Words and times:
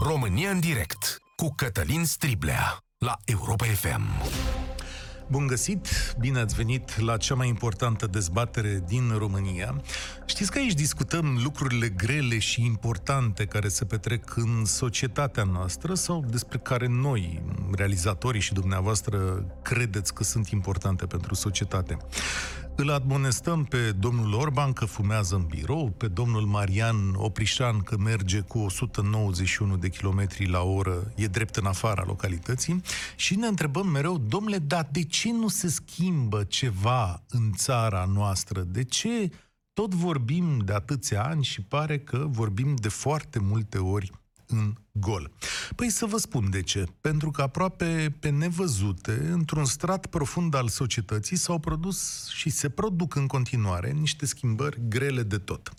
România 0.00 0.50
în 0.50 0.60
direct 0.60 1.18
cu 1.36 1.52
Cătălin 1.56 2.04
Striblea 2.04 2.78
la 2.98 3.16
Europa 3.24 3.64
FM. 3.64 4.02
Bun 5.30 5.46
găsit, 5.46 5.88
bine 6.18 6.38
ați 6.38 6.54
venit 6.54 7.00
la 7.00 7.16
cea 7.16 7.34
mai 7.34 7.48
importantă 7.48 8.06
dezbatere 8.06 8.82
din 8.86 9.14
România. 9.16 9.82
Știți 10.26 10.50
că 10.50 10.58
aici 10.58 10.72
discutăm 10.72 11.40
lucrurile 11.42 11.88
grele 11.88 12.38
și 12.38 12.64
importante 12.64 13.44
care 13.44 13.68
se 13.68 13.84
petrec 13.84 14.36
în 14.36 14.64
societatea 14.64 15.44
noastră 15.44 15.94
sau 15.94 16.24
despre 16.30 16.58
care 16.58 16.86
noi, 16.86 17.42
realizatorii 17.76 18.40
și 18.40 18.52
dumneavoastră, 18.52 19.46
credeți 19.62 20.14
că 20.14 20.22
sunt 20.22 20.48
importante 20.48 21.06
pentru 21.06 21.34
societate. 21.34 21.96
Îl 22.80 22.90
admonestăm 22.90 23.64
pe 23.64 23.92
domnul 23.92 24.32
Orban 24.32 24.72
că 24.72 24.84
fumează 24.84 25.34
în 25.34 25.46
birou, 25.46 25.90
pe 25.96 26.08
domnul 26.08 26.46
Marian 26.46 27.14
Oprișan 27.14 27.80
că 27.80 27.96
merge 27.96 28.40
cu 28.40 28.58
191 28.58 29.76
de 29.76 29.88
kilometri 29.88 30.48
la 30.48 30.62
oră, 30.62 31.12
e 31.16 31.26
drept 31.26 31.56
în 31.56 31.66
afara 31.66 32.04
localității 32.06 32.82
și 33.16 33.36
ne 33.36 33.46
întrebăm 33.46 33.86
mereu, 33.86 34.18
domnule, 34.18 34.58
dar 34.58 34.88
de 34.92 35.04
ce 35.04 35.32
nu 35.32 35.48
se 35.48 35.68
schimbă 35.68 36.44
ceva 36.44 37.22
în 37.28 37.52
țara 37.52 38.04
noastră? 38.14 38.60
De 38.60 38.84
ce 38.84 39.30
tot 39.72 39.94
vorbim 39.94 40.58
de 40.58 40.72
atâția 40.72 41.24
ani 41.24 41.44
și 41.44 41.62
pare 41.62 41.98
că 41.98 42.26
vorbim 42.28 42.74
de 42.74 42.88
foarte 42.88 43.38
multe 43.38 43.78
ori 43.78 44.10
în 44.48 44.72
gol. 44.92 45.30
Păi 45.76 45.90
să 45.90 46.06
vă 46.06 46.16
spun 46.16 46.50
de 46.50 46.62
ce. 46.62 46.84
Pentru 47.00 47.30
că 47.30 47.42
aproape 47.42 48.16
pe 48.20 48.28
nevăzute, 48.28 49.28
într-un 49.32 49.64
strat 49.64 50.06
profund 50.06 50.54
al 50.54 50.68
societății, 50.68 51.36
s-au 51.36 51.58
produs 51.58 52.28
și 52.28 52.50
se 52.50 52.68
produc 52.68 53.14
în 53.14 53.26
continuare 53.26 53.90
niște 53.90 54.26
schimbări 54.26 54.80
grele 54.88 55.22
de 55.22 55.38
tot. 55.38 55.72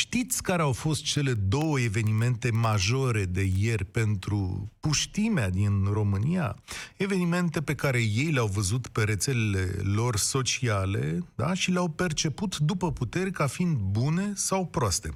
Știți 0.00 0.42
care 0.42 0.62
au 0.62 0.72
fost 0.72 1.02
cele 1.02 1.32
două 1.32 1.80
evenimente 1.80 2.50
majore 2.50 3.24
de 3.24 3.50
ieri 3.58 3.84
pentru 3.84 4.70
puștimea 4.80 5.50
din 5.50 5.84
România? 5.92 6.56
Evenimente 6.96 7.62
pe 7.62 7.74
care 7.74 7.98
ei 7.98 8.30
le-au 8.30 8.46
văzut 8.46 8.86
pe 8.86 9.02
rețelele 9.02 9.80
lor 9.82 10.16
sociale 10.16 11.24
da? 11.34 11.54
și 11.54 11.70
le-au 11.70 11.88
perceput 11.88 12.58
după 12.58 12.92
puteri 12.92 13.30
ca 13.30 13.46
fiind 13.46 13.76
bune 13.76 14.32
sau 14.34 14.66
proaste. 14.66 15.10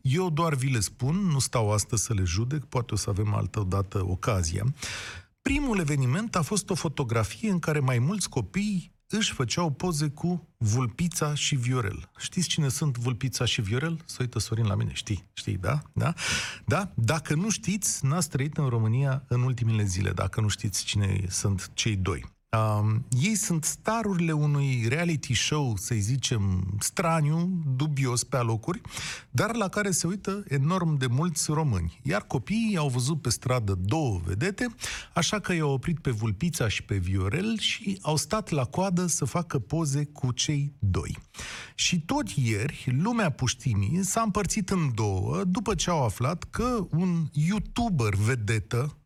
Eu 0.00 0.30
doar 0.30 0.54
vi 0.54 0.70
le 0.70 0.80
spun, 0.80 1.16
nu 1.16 1.38
stau 1.38 1.72
astăzi 1.72 2.04
să 2.04 2.14
le 2.14 2.24
judec, 2.24 2.64
poate 2.64 2.94
o 2.94 2.96
să 2.96 3.10
avem 3.10 3.34
altă 3.34 3.66
dată 3.68 4.06
ocazia. 4.06 4.64
Primul 5.42 5.78
eveniment 5.78 6.36
a 6.36 6.42
fost 6.42 6.70
o 6.70 6.74
fotografie 6.74 7.50
în 7.50 7.58
care 7.58 7.78
mai 7.78 7.98
mulți 7.98 8.28
copii 8.28 8.92
își 9.16 9.32
făceau 9.32 9.70
poze 9.70 10.08
cu 10.08 10.48
Vulpița 10.56 11.34
și 11.34 11.56
Viorel. 11.56 12.10
Știți 12.18 12.48
cine 12.48 12.68
sunt 12.68 12.98
Vulpița 12.98 13.44
și 13.44 13.60
Viorel? 13.60 14.02
Să 14.04 14.16
uită 14.20 14.38
Sorin 14.38 14.66
la 14.66 14.74
mine. 14.74 14.92
Știi, 14.92 15.24
știi, 15.32 15.56
da? 15.56 15.82
Da? 15.92 16.14
Da? 16.64 16.92
Dacă 16.94 17.34
nu 17.34 17.50
știți, 17.50 18.04
n-ați 18.06 18.28
trăit 18.28 18.56
în 18.56 18.68
România 18.68 19.24
în 19.28 19.42
ultimele 19.42 19.84
zile, 19.84 20.10
dacă 20.10 20.40
nu 20.40 20.48
știți 20.48 20.84
cine 20.84 21.24
sunt 21.28 21.70
cei 21.74 21.96
doi. 21.96 22.24
Um, 22.58 23.06
ei 23.22 23.34
sunt 23.34 23.64
starurile 23.64 24.32
unui 24.32 24.84
reality 24.88 25.34
show, 25.34 25.76
să 25.76 25.94
zicem, 25.98 26.74
straniu, 26.80 27.62
dubios 27.76 28.24
pe 28.24 28.36
alocuri, 28.36 28.80
dar 29.30 29.54
la 29.54 29.68
care 29.68 29.90
se 29.90 30.06
uită 30.06 30.44
enorm 30.48 30.96
de 30.96 31.06
mulți 31.06 31.50
români. 31.50 32.00
Iar 32.02 32.22
copiii 32.22 32.76
au 32.76 32.88
văzut 32.88 33.22
pe 33.22 33.30
stradă 33.30 33.78
două 33.84 34.20
vedete, 34.24 34.74
așa 35.14 35.38
că 35.38 35.52
i-au 35.52 35.72
oprit 35.72 35.98
pe 35.98 36.10
Vulpița 36.10 36.68
și 36.68 36.82
pe 36.82 36.96
Viorel 36.96 37.58
și 37.58 37.98
au 38.02 38.16
stat 38.16 38.48
la 38.48 38.64
coadă 38.64 39.06
să 39.06 39.24
facă 39.24 39.58
poze 39.58 40.04
cu 40.04 40.32
cei 40.32 40.72
doi. 40.78 41.18
Și 41.74 42.00
tot 42.00 42.28
ieri, 42.30 42.96
lumea 43.02 43.30
puștimii 43.30 44.04
s-a 44.04 44.20
împărțit 44.20 44.70
în 44.70 44.90
două 44.94 45.44
după 45.44 45.74
ce 45.74 45.90
au 45.90 46.04
aflat 46.04 46.44
că 46.50 46.86
un 46.90 47.26
youtuber 47.32 48.14
vedetă, 48.14 48.99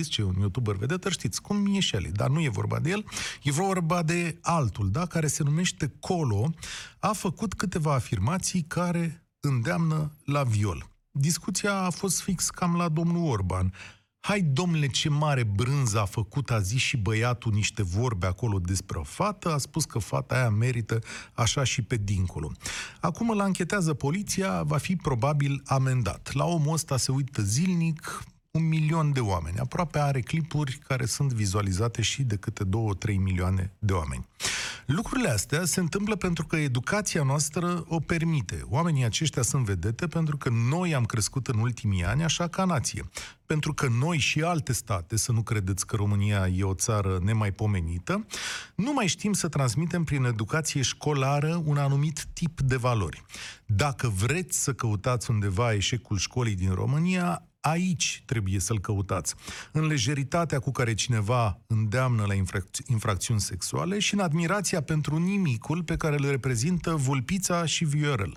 Știți 0.00 0.14
ce 0.14 0.20
e 0.20 0.24
un 0.24 0.40
youtuber 0.40 0.76
vedetă? 0.76 1.10
Știți 1.10 1.42
cum 1.42 1.74
e 1.74 1.80
și 1.80 1.94
el, 1.94 2.10
dar 2.12 2.28
nu 2.28 2.40
e 2.40 2.48
vorba 2.48 2.78
de 2.78 2.90
el, 2.90 3.04
e 3.42 3.50
vorba 3.50 4.02
de 4.02 4.38
altul, 4.40 4.90
da? 4.90 5.06
care 5.06 5.26
se 5.26 5.42
numește 5.42 5.92
Colo, 6.00 6.50
a 6.98 7.12
făcut 7.12 7.54
câteva 7.54 7.94
afirmații 7.94 8.62
care 8.62 9.26
îndeamnă 9.40 10.16
la 10.24 10.42
viol. 10.42 10.90
Discuția 11.10 11.74
a 11.74 11.90
fost 11.90 12.20
fix 12.20 12.50
cam 12.50 12.76
la 12.76 12.88
domnul 12.88 13.30
Orban. 13.30 13.72
Hai, 14.20 14.40
domnule, 14.40 14.86
ce 14.86 15.08
mare 15.08 15.44
brânză 15.44 16.00
a 16.00 16.04
făcut, 16.04 16.50
a 16.50 16.60
zis 16.60 16.80
și 16.80 16.96
băiatul 16.96 17.52
niște 17.52 17.82
vorbe 17.82 18.26
acolo 18.26 18.58
despre 18.58 18.98
o 18.98 19.02
fată, 19.02 19.52
a 19.52 19.58
spus 19.58 19.84
că 19.84 19.98
fata 19.98 20.34
aia 20.34 20.50
merită 20.50 20.98
așa 21.32 21.64
și 21.64 21.82
pe 21.82 21.96
dincolo. 21.96 22.52
Acum 23.00 23.30
îl 23.30 23.40
anchetează 23.40 23.94
poliția, 23.94 24.62
va 24.62 24.76
fi 24.76 24.96
probabil 24.96 25.62
amendat. 25.64 26.30
La 26.32 26.44
omul 26.44 26.72
ăsta 26.72 26.96
se 26.96 27.12
uită 27.12 27.42
zilnic, 27.42 28.22
un 28.52 28.68
milion 28.68 29.12
de 29.12 29.20
oameni. 29.20 29.58
Aproape 29.58 29.98
are 29.98 30.20
clipuri 30.20 30.78
care 30.86 31.04
sunt 31.04 31.32
vizualizate 31.32 32.02
și 32.02 32.22
de 32.22 32.36
câte 32.36 32.64
2-3 32.64 32.68
milioane 33.16 33.72
de 33.78 33.92
oameni. 33.92 34.26
Lucrurile 34.86 35.28
astea 35.28 35.64
se 35.64 35.80
întâmplă 35.80 36.16
pentru 36.16 36.46
că 36.46 36.56
educația 36.56 37.22
noastră 37.22 37.84
o 37.88 38.00
permite. 38.00 38.62
Oamenii 38.68 39.04
aceștia 39.04 39.42
sunt 39.42 39.64
vedete 39.64 40.06
pentru 40.06 40.36
că 40.36 40.48
noi 40.68 40.94
am 40.94 41.04
crescut 41.04 41.46
în 41.46 41.58
ultimii 41.58 42.04
ani 42.04 42.24
așa 42.24 42.48
ca 42.48 42.64
nație. 42.64 43.08
Pentru 43.46 43.74
că 43.74 43.88
noi 43.88 44.18
și 44.18 44.42
alte 44.42 44.72
state, 44.72 45.16
să 45.16 45.32
nu 45.32 45.42
credeți 45.42 45.86
că 45.86 45.96
România 45.96 46.46
e 46.46 46.62
o 46.62 46.74
țară 46.74 47.18
nemaipomenită, 47.22 48.26
nu 48.74 48.92
mai 48.92 49.06
știm 49.06 49.32
să 49.32 49.48
transmitem 49.48 50.04
prin 50.04 50.24
educație 50.24 50.82
școlară 50.82 51.62
un 51.64 51.76
anumit 51.76 52.24
tip 52.32 52.60
de 52.60 52.76
valori. 52.76 53.24
Dacă 53.66 54.08
vreți 54.08 54.62
să 54.62 54.72
căutați 54.72 55.30
undeva 55.30 55.72
eșecul 55.72 56.16
școlii 56.16 56.54
din 56.54 56.72
România, 56.72 57.49
Aici 57.60 58.22
trebuie 58.26 58.58
să-l 58.58 58.80
căutați. 58.80 59.34
În 59.72 59.86
lejeritatea 59.86 60.58
cu 60.58 60.70
care 60.70 60.94
cineva 60.94 61.60
îndeamnă 61.66 62.24
la 62.26 62.34
infrac- 62.34 62.86
infracțiuni 62.86 63.40
sexuale 63.40 63.98
și 63.98 64.14
în 64.14 64.20
admirația 64.20 64.82
pentru 64.82 65.18
nimicul 65.18 65.82
pe 65.82 65.96
care 65.96 66.16
îl 66.18 66.30
reprezintă 66.30 66.94
vulpița 66.94 67.64
și 67.64 67.84
viorel. 67.84 68.36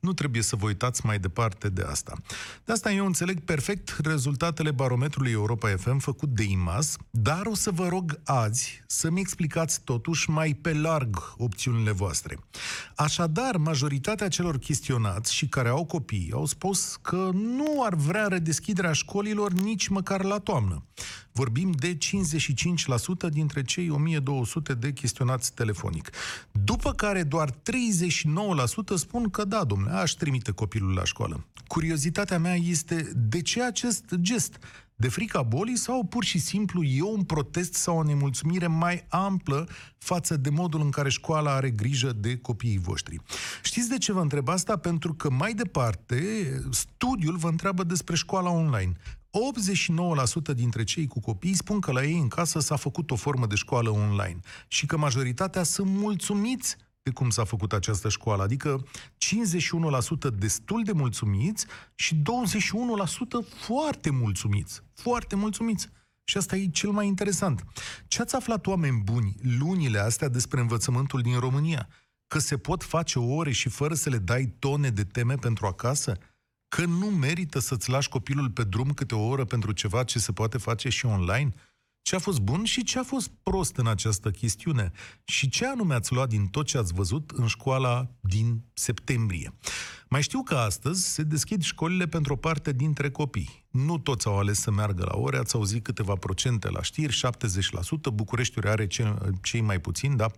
Nu 0.00 0.12
trebuie 0.12 0.42
să 0.42 0.56
vă 0.56 0.66
uitați 0.66 1.06
mai 1.06 1.18
departe 1.18 1.68
de 1.68 1.82
asta. 1.82 2.14
De 2.64 2.72
asta 2.72 2.92
eu 2.92 3.06
înțeleg 3.06 3.40
perfect 3.40 3.96
rezultatele 4.02 4.70
barometrului 4.70 5.32
Europa 5.32 5.68
FM 5.68 5.98
făcut 5.98 6.28
de 6.28 6.42
IMAS, 6.42 6.96
dar 7.10 7.46
o 7.46 7.54
să 7.54 7.70
vă 7.70 7.88
rog 7.88 8.20
azi 8.24 8.82
să-mi 8.86 9.20
explicați 9.20 9.80
totuși 9.84 10.30
mai 10.30 10.54
pe 10.54 10.72
larg 10.72 11.34
opțiunile 11.36 11.90
voastre. 11.90 12.38
Așadar, 12.96 13.56
majoritatea 13.56 14.28
celor 14.28 14.58
chestionați 14.58 15.34
și 15.34 15.46
care 15.46 15.68
au 15.68 15.84
copii 15.84 16.30
au 16.34 16.44
spus 16.44 16.98
că 17.02 17.30
nu 17.32 17.82
ar 17.84 17.94
vrea 17.94 18.26
redeschiderea 18.26 18.60
deschiderea 18.62 18.92
școlilor 18.92 19.52
nici 19.52 19.88
măcar 19.88 20.24
la 20.24 20.38
toamnă. 20.38 20.82
Vorbim 21.32 21.70
de 21.70 21.98
55% 23.26 23.30
dintre 23.30 23.62
cei 23.62 23.88
1200 23.88 24.74
de 24.74 24.92
chestionați 24.92 25.54
telefonic. 25.54 26.10
După 26.52 26.92
care 26.92 27.22
doar 27.22 27.50
39% 27.50 27.54
spun 28.94 29.30
că 29.30 29.44
da, 29.44 29.64
domnule, 29.64 29.92
aș 29.92 30.10
trimite 30.10 30.52
copilul 30.52 30.94
la 30.94 31.04
școală. 31.04 31.46
Curiozitatea 31.66 32.38
mea 32.38 32.54
este 32.54 33.12
de 33.14 33.42
ce 33.42 33.62
acest 33.62 34.04
gest? 34.20 34.58
De 35.02 35.08
frica 35.08 35.42
bolii 35.42 35.76
sau 35.76 36.04
pur 36.04 36.24
și 36.24 36.38
simplu 36.38 36.82
e 36.82 37.02
un 37.02 37.22
protest 37.22 37.74
sau 37.74 37.98
o 37.98 38.02
nemulțumire 38.02 38.66
mai 38.66 39.04
amplă 39.08 39.68
față 39.98 40.36
de 40.36 40.50
modul 40.50 40.80
în 40.80 40.90
care 40.90 41.08
școala 41.08 41.54
are 41.54 41.70
grijă 41.70 42.12
de 42.12 42.36
copiii 42.36 42.78
voștri. 42.78 43.20
Știți 43.62 43.88
de 43.88 43.98
ce 43.98 44.12
vă 44.12 44.20
întreb 44.20 44.48
asta? 44.48 44.76
Pentru 44.76 45.14
că 45.14 45.30
mai 45.30 45.54
departe, 45.54 46.20
studiul 46.70 47.36
vă 47.36 47.48
întreabă 47.48 47.84
despre 47.84 48.14
școala 48.16 48.50
online. 48.50 48.92
89% 50.52 50.54
dintre 50.54 50.84
cei 50.84 51.06
cu 51.06 51.20
copii 51.20 51.54
spun 51.54 51.80
că 51.80 51.92
la 51.92 52.04
ei 52.04 52.18
în 52.18 52.28
casă 52.28 52.60
s-a 52.60 52.76
făcut 52.76 53.10
o 53.10 53.16
formă 53.16 53.46
de 53.46 53.54
școală 53.54 53.90
online 53.90 54.40
și 54.68 54.86
că 54.86 54.96
majoritatea 54.96 55.62
sunt 55.62 55.88
mulțumiți 55.90 56.76
de 57.02 57.10
cum 57.10 57.30
s-a 57.30 57.44
făcut 57.44 57.72
această 57.72 58.08
școală, 58.08 58.42
adică 58.42 58.84
51% 60.30 60.38
destul 60.38 60.82
de 60.84 60.92
mulțumiți 60.92 61.66
și 61.94 62.14
21% 62.14 62.20
foarte 63.64 64.10
mulțumiți. 64.10 64.82
Foarte 64.94 65.36
mulțumiți. 65.36 65.88
Și 66.24 66.36
asta 66.36 66.56
e 66.56 66.66
cel 66.66 66.90
mai 66.90 67.06
interesant. 67.06 67.64
Ce 68.06 68.22
ați 68.22 68.34
aflat, 68.34 68.66
oameni 68.66 69.02
buni, 69.04 69.34
lunile 69.58 69.98
astea 69.98 70.28
despre 70.28 70.60
învățământul 70.60 71.20
din 71.20 71.38
România? 71.38 71.88
Că 72.26 72.38
se 72.38 72.56
pot 72.56 72.82
face 72.82 73.18
ore 73.18 73.52
și 73.52 73.68
fără 73.68 73.94
să 73.94 74.08
le 74.08 74.18
dai 74.18 74.54
tone 74.58 74.90
de 74.90 75.04
teme 75.04 75.34
pentru 75.34 75.66
acasă? 75.66 76.16
Că 76.68 76.84
nu 76.84 77.06
merită 77.06 77.58
să-ți 77.58 77.90
lași 77.90 78.08
copilul 78.08 78.50
pe 78.50 78.64
drum 78.64 78.92
câte 78.92 79.14
o 79.14 79.26
oră 79.26 79.44
pentru 79.44 79.72
ceva 79.72 80.04
ce 80.04 80.18
se 80.18 80.32
poate 80.32 80.58
face 80.58 80.88
și 80.88 81.06
online? 81.06 81.52
Ce 82.02 82.14
a 82.14 82.18
fost 82.18 82.40
bun 82.40 82.64
și 82.64 82.84
ce 82.84 82.98
a 82.98 83.02
fost 83.02 83.30
prost 83.42 83.76
în 83.76 83.86
această 83.86 84.30
chestiune 84.30 84.92
și 85.24 85.48
ce 85.48 85.66
anume 85.66 85.94
ați 85.94 86.12
luat 86.12 86.28
din 86.28 86.46
tot 86.46 86.66
ce 86.66 86.78
ați 86.78 86.92
văzut 86.92 87.30
în 87.30 87.46
școala 87.46 88.10
din 88.20 88.62
septembrie. 88.72 89.54
Mai 90.08 90.22
știu 90.22 90.42
că 90.42 90.54
astăzi 90.54 91.08
se 91.12 91.22
deschid 91.22 91.62
școlile 91.62 92.06
pentru 92.06 92.32
o 92.32 92.36
parte 92.36 92.72
dintre 92.72 93.10
copii. 93.10 93.61
Nu 93.72 93.98
toți 93.98 94.26
au 94.26 94.38
ales 94.38 94.60
să 94.60 94.70
meargă 94.70 95.04
la 95.04 95.16
ore, 95.16 95.38
ați 95.38 95.54
auzit 95.54 95.84
câteva 95.84 96.14
procente 96.14 96.70
la 96.70 96.82
știri, 96.82 97.20
70%, 98.08 98.12
Bucureștiul 98.14 98.68
are 98.68 98.88
cei 99.42 99.60
mai 99.60 99.80
puțini, 99.80 100.16
da, 100.16 100.26
40%, 100.28 100.30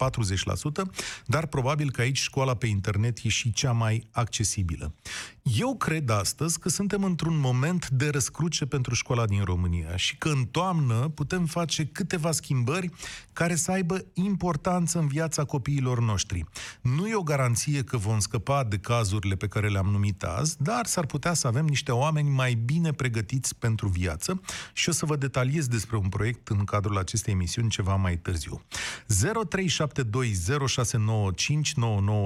dar 1.26 1.46
probabil 1.46 1.90
că 1.90 2.00
aici 2.00 2.18
școala 2.18 2.54
pe 2.54 2.66
internet 2.66 3.18
e 3.22 3.28
și 3.28 3.52
cea 3.52 3.72
mai 3.72 4.06
accesibilă. 4.10 4.94
Eu 5.42 5.76
cred 5.76 6.10
astăzi 6.10 6.58
că 6.58 6.68
suntem 6.68 7.04
într-un 7.04 7.38
moment 7.38 7.88
de 7.88 8.08
răscruce 8.08 8.66
pentru 8.66 8.94
școala 8.94 9.26
din 9.26 9.44
România 9.44 9.96
și 9.96 10.16
că 10.16 10.28
în 10.28 10.44
toamnă 10.44 11.08
putem 11.08 11.46
face 11.46 11.86
câteva 11.86 12.32
schimbări 12.32 12.90
care 13.32 13.54
să 13.54 13.70
aibă 13.70 14.04
importanță 14.12 14.98
în 14.98 15.06
viața 15.06 15.44
copiilor 15.44 16.00
noștri. 16.00 16.44
Nu 16.80 17.06
e 17.06 17.14
o 17.14 17.22
garanție 17.22 17.84
că 17.84 17.96
vom 17.96 18.18
scăpa 18.18 18.64
de 18.64 18.78
cazurile 18.78 19.34
pe 19.34 19.48
care 19.48 19.68
le-am 19.68 19.86
numit 19.86 20.22
azi, 20.22 20.56
dar 20.62 20.86
s-ar 20.86 21.06
putea 21.06 21.34
să 21.34 21.46
avem 21.46 21.64
niște 21.64 21.92
oameni 21.92 22.28
mai 22.28 22.54
bine 22.54 22.92
pregătiți 22.92 23.22
pentru 23.58 23.88
viață 23.88 24.40
și 24.72 24.88
o 24.88 24.92
să 24.92 25.06
vă 25.06 25.16
detaliez 25.16 25.66
despre 25.66 25.96
un 25.96 26.08
proiect 26.08 26.48
în 26.48 26.64
cadrul 26.64 26.98
acestei 26.98 27.32
emisiuni 27.32 27.70
ceva 27.70 27.94
mai 27.94 28.16
târziu. 28.16 28.62
0372069599 28.66 28.72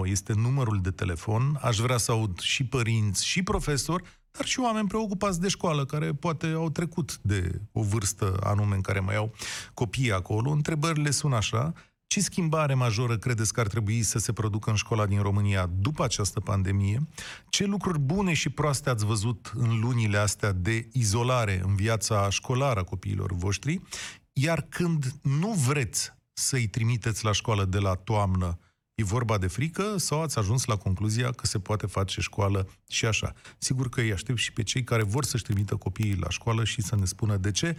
este 0.04 0.32
numărul 0.32 0.80
de 0.82 0.90
telefon. 0.90 1.58
Aș 1.62 1.78
vrea 1.78 1.96
să 1.96 2.12
aud 2.12 2.38
și 2.38 2.64
părinți 2.64 3.26
și 3.26 3.42
profesori 3.42 4.02
dar 4.30 4.46
și 4.46 4.60
oameni 4.60 4.88
preocupați 4.88 5.40
de 5.40 5.48
școală, 5.48 5.84
care 5.84 6.12
poate 6.12 6.46
au 6.46 6.70
trecut 6.70 7.18
de 7.22 7.60
o 7.72 7.82
vârstă 7.82 8.38
anume 8.42 8.74
în 8.74 8.80
care 8.80 9.00
mai 9.00 9.16
au 9.16 9.34
copii 9.74 10.12
acolo. 10.12 10.50
Întrebările 10.50 11.10
sunt 11.10 11.32
așa. 11.32 11.72
Ce 12.08 12.20
schimbare 12.20 12.74
majoră 12.74 13.18
credeți 13.18 13.52
că 13.52 13.60
ar 13.60 13.66
trebui 13.66 14.02
să 14.02 14.18
se 14.18 14.32
producă 14.32 14.70
în 14.70 14.76
școala 14.76 15.06
din 15.06 15.22
România 15.22 15.70
după 15.78 16.04
această 16.04 16.40
pandemie? 16.40 17.08
Ce 17.48 17.64
lucruri 17.64 17.98
bune 17.98 18.32
și 18.32 18.48
proaste 18.48 18.90
ați 18.90 19.04
văzut 19.04 19.52
în 19.54 19.80
lunile 19.80 20.18
astea 20.18 20.52
de 20.52 20.88
izolare 20.92 21.62
în 21.64 21.74
viața 21.74 22.30
școlară 22.30 22.80
a 22.80 22.84
copiilor 22.84 23.32
voștri? 23.32 23.80
Iar 24.32 24.66
când 24.68 25.12
nu 25.22 25.52
vreți 25.52 26.12
să-i 26.32 26.66
trimiteți 26.66 27.24
la 27.24 27.32
școală 27.32 27.64
de 27.64 27.78
la 27.78 27.94
toamnă, 27.94 28.58
E 29.00 29.04
vorba 29.04 29.38
de 29.38 29.46
frică 29.46 29.96
sau 29.96 30.22
ați 30.22 30.38
ajuns 30.38 30.64
la 30.64 30.76
concluzia 30.76 31.30
că 31.30 31.46
se 31.46 31.58
poate 31.58 31.86
face 31.86 32.20
școală 32.20 32.66
și 32.88 33.06
așa? 33.06 33.32
Sigur 33.58 33.88
că 33.88 34.00
îi 34.00 34.12
aștept 34.12 34.38
și 34.38 34.52
pe 34.52 34.62
cei 34.62 34.82
care 34.84 35.02
vor 35.02 35.24
să-și 35.24 35.42
trimită 35.42 35.76
copiii 35.76 36.18
la 36.20 36.28
școală 36.28 36.64
și 36.64 36.80
să 36.82 36.96
ne 36.96 37.04
spună 37.04 37.36
de 37.36 37.50
ce. 37.50 37.74
0372069599 37.74 37.76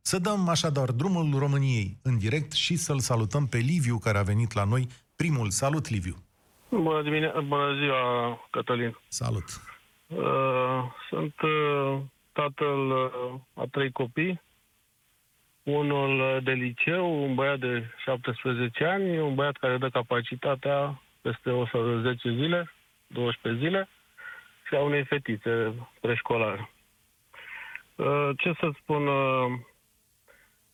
Să 0.00 0.18
dăm 0.18 0.48
așadar 0.48 0.90
drumul 0.90 1.38
României 1.38 1.98
în 2.02 2.18
direct 2.18 2.52
și 2.52 2.76
să-l 2.76 2.98
salutăm 2.98 3.46
pe 3.46 3.56
Liviu 3.58 3.98
care 3.98 4.18
a 4.18 4.22
venit 4.22 4.52
la 4.52 4.64
noi. 4.64 4.86
Primul, 5.16 5.50
salut 5.50 5.88
Liviu! 5.88 6.16
Bună, 6.68 7.02
dimine- 7.02 7.32
bună 7.46 7.74
ziua, 7.80 8.00
Cătălin! 8.50 8.98
Salut! 9.08 9.44
Uh, 10.06 10.82
sunt 11.08 11.34
uh, 11.40 11.98
tatăl 12.32 12.90
uh, 12.90 13.40
a 13.54 13.64
trei 13.70 13.90
copii, 13.92 14.42
unul 15.66 16.40
de 16.42 16.52
liceu, 16.52 17.22
un 17.22 17.34
băiat 17.34 17.58
de 17.58 17.84
17 18.04 18.84
ani, 18.84 19.18
un 19.18 19.34
băiat 19.34 19.56
care 19.56 19.76
dă 19.76 19.88
capacitatea 19.88 21.02
peste 21.20 21.50
110 21.50 22.30
zile, 22.30 22.72
12 23.06 23.64
zile, 23.64 23.88
și 24.66 24.74
a 24.74 24.80
unei 24.80 25.04
fetițe 25.04 25.74
preșcolare. 26.00 26.70
Uh, 27.96 28.30
ce 28.36 28.52
să 28.60 28.70
spun? 28.80 29.06
Uh, 29.06 29.52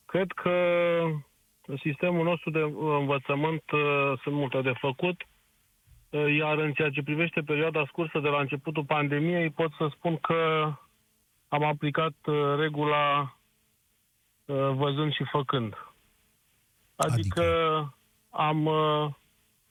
cred 0.06 0.32
că 0.32 0.54
sistemul 1.82 2.24
nostru 2.24 2.50
de 2.50 2.60
învățământ 2.98 3.70
uh, 3.70 4.12
sunt 4.22 4.34
multe 4.34 4.60
de 4.60 4.72
făcut, 4.80 5.22
iar 6.38 6.58
în 6.58 6.72
ceea 6.72 6.90
ce 6.90 7.02
privește 7.02 7.40
perioada 7.40 7.84
scursă 7.86 8.18
de 8.18 8.28
la 8.28 8.40
începutul 8.40 8.84
pandemiei, 8.84 9.50
pot 9.50 9.72
să 9.78 9.88
spun 9.90 10.16
că 10.16 10.72
am 11.48 11.64
aplicat 11.64 12.14
regula 12.58 13.20
Uh, 13.20 13.41
văzând 14.74 15.12
și 15.12 15.24
făcând. 15.30 15.74
Adică, 16.96 17.40
adică? 17.40 17.96
Am, 18.30 18.66
uh, 18.66 19.08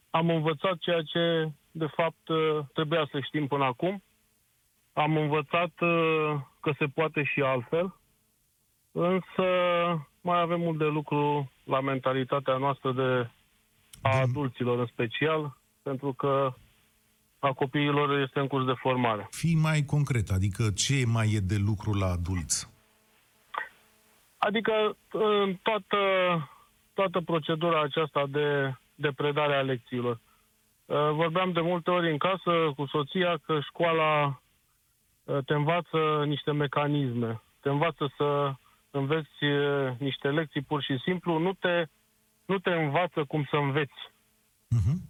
am 0.10 0.30
învățat 0.30 0.78
ceea 0.78 1.02
ce, 1.02 1.52
de 1.72 1.88
fapt, 1.96 2.28
uh, 2.28 2.60
trebuia 2.74 3.08
să 3.12 3.20
știm 3.20 3.48
până 3.48 3.64
acum. 3.64 4.04
Am 4.94 5.18
învățat 5.18 5.72
că 6.60 6.72
se 6.78 6.86
poate 6.86 7.24
și 7.24 7.42
altfel, 7.42 7.96
însă 8.92 9.46
mai 10.22 10.42
avem 10.42 10.60
mult 10.60 10.78
de 10.78 10.86
lucru 10.86 11.52
la 11.64 11.82
mentalitatea 11.82 12.58
noastră 12.58 12.92
de 12.92 13.30
a 14.02 14.20
adulților 14.20 14.80
în 14.80 14.86
special, 14.86 15.58
pentru 15.84 16.14
că 16.14 16.54
a 17.40 17.54
copiilor 17.54 18.20
este 18.20 18.40
în 18.40 18.48
curs 18.48 18.66
de 18.66 18.74
formare. 18.76 19.28
Fii 19.32 19.56
mai 19.56 19.84
concret, 19.86 20.30
adică 20.30 20.70
ce 20.76 21.04
mai 21.06 21.32
e 21.32 21.40
de 21.40 21.58
lucru 21.58 21.94
la 21.94 22.06
adulți? 22.06 22.71
Adică 24.48 24.98
în 25.12 25.56
toată, 25.62 25.98
toată 26.94 27.22
procedura 27.22 27.82
aceasta 27.82 28.26
de, 28.28 28.74
de 28.96 29.12
predare 29.16 29.56
a 29.56 29.62
lecțiilor. 29.62 30.20
Uh, 30.86 31.10
vorbeam 31.12 31.52
de 31.52 31.62
multe 31.62 31.92
ori 31.92 32.12
în 32.12 32.18
casă 32.18 32.52
cu 32.76 32.86
soția 32.86 33.38
că 33.46 33.60
școala 33.60 34.42
uh, 35.24 35.38
te 35.46 35.54
învață 35.54 36.24
niște 36.26 36.52
mecanisme, 36.52 37.42
te 37.60 37.70
învață 37.70 38.14
să 38.18 38.54
înveți 38.92 39.44
uh, 39.44 39.92
niște 39.98 40.30
lecții 40.30 40.62
pur 40.62 40.82
și 40.82 40.98
simplu, 40.98 41.38
nu 41.38 41.54
te, 41.54 41.86
nu 42.46 42.58
te 42.60 42.70
învață 42.70 43.24
cum 43.24 43.48
să 43.50 43.56
înveți. 43.56 44.12
Uh-huh. 44.76 45.10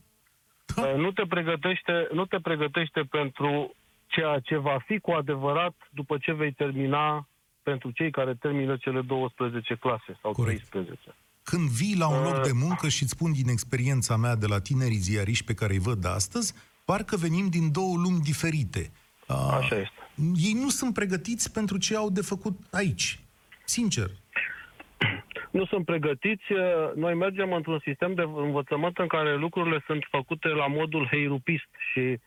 Nu, 0.96 1.12
te 1.12 1.26
pregătește, 1.26 2.08
nu 2.12 2.26
te 2.26 2.40
pregătește 2.40 3.02
pentru 3.02 3.76
ceea 4.08 4.40
ce 4.40 4.58
va 4.58 4.78
fi 4.86 5.00
cu 5.00 5.12
adevărat 5.12 5.74
după 5.90 6.18
ce 6.18 6.34
vei 6.34 6.52
termina 6.52 7.28
pentru 7.64 7.92
cei 7.92 8.12
care 8.12 8.34
termină 8.34 8.78
cele 8.78 9.02
12 9.02 9.76
clase 9.76 10.18
sau 10.22 10.32
Corect. 10.32 10.70
13. 10.70 11.16
Când 11.44 11.70
vii 11.70 11.96
la 11.98 12.08
un 12.08 12.24
loc 12.24 12.36
uh, 12.36 12.42
de 12.42 12.52
muncă 12.54 12.88
și 12.88 13.04
îți 13.04 13.12
spun 13.12 13.32
din 13.32 13.48
experiența 13.50 14.16
mea 14.16 14.36
de 14.36 14.46
la 14.48 14.60
tinerii 14.60 14.98
ziariști 14.98 15.46
pe 15.46 15.54
care 15.54 15.74
îi 15.74 15.80
văd 15.80 16.06
astăzi, 16.06 16.54
parcă 16.86 17.16
venim 17.16 17.48
din 17.50 17.72
două 17.72 17.96
lumi 17.96 18.20
diferite. 18.20 18.92
Uh, 19.28 19.36
Așa 19.60 19.76
este. 19.76 20.00
Ei 20.36 20.54
nu 20.54 20.70
sunt 20.70 20.94
pregătiți 20.94 21.54
pentru 21.54 21.78
ce 21.78 21.96
au 21.96 22.10
de 22.10 22.22
făcut 22.22 22.60
aici. 22.72 23.20
Sincer. 23.66 24.10
Nu 25.52 25.66
sunt 25.66 25.86
pregătiți. 25.86 26.44
Noi 26.96 27.14
mergem 27.14 27.54
într-un 27.54 27.80
sistem 27.80 28.14
de 28.14 28.22
învățământ 28.22 28.98
în 28.98 29.08
care 29.08 29.36
lucrurile 29.36 29.84
sunt 29.86 30.08
făcute 30.10 30.48
la 30.48 30.68
modul 30.68 31.08
heirupist 31.12 31.70
și 31.92 32.20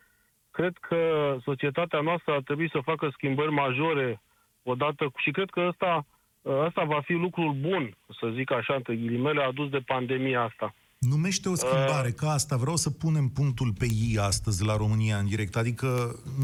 cred 0.50 0.72
că 0.80 0.98
societatea 1.42 2.00
noastră 2.00 2.32
ar 2.32 2.42
trebui 2.42 2.70
să 2.70 2.80
facă 2.84 3.10
schimbări 3.12 3.52
majore 3.52 4.22
odată, 4.64 5.12
și 5.16 5.30
cred 5.30 5.50
că 5.50 5.60
ăsta, 5.68 6.06
ăsta 6.44 6.84
va 6.84 7.00
fi 7.00 7.12
lucrul 7.12 7.52
bun, 7.52 7.96
să 8.20 8.32
zic 8.34 8.50
așa, 8.50 8.74
între 8.74 8.94
ghilimele, 8.96 9.42
adus 9.42 9.68
de 9.68 9.82
pandemia 9.86 10.42
asta. 10.42 10.74
Numește 10.98 11.48
o 11.48 11.54
schimbare, 11.54 12.08
uh, 12.08 12.14
ca 12.16 12.30
asta. 12.30 12.56
Vreau 12.56 12.76
să 12.76 12.90
punem 12.90 13.28
punctul 13.28 13.72
pe 13.78 13.84
ei 13.84 14.18
astăzi 14.18 14.64
la 14.64 14.76
România 14.76 15.16
în 15.16 15.26
direct. 15.26 15.56
Adică 15.56 15.86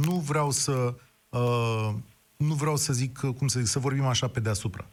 nu 0.06 0.14
vreau 0.14 0.50
să... 0.50 0.94
Uh, 1.28 1.88
nu 2.36 2.54
vreau 2.54 2.76
să 2.76 2.92
zic, 2.92 3.18
cum 3.38 3.46
să 3.46 3.58
zic, 3.58 3.68
să 3.68 3.78
vorbim 3.78 4.04
așa 4.04 4.28
pe 4.28 4.40
deasupra. 4.40 4.84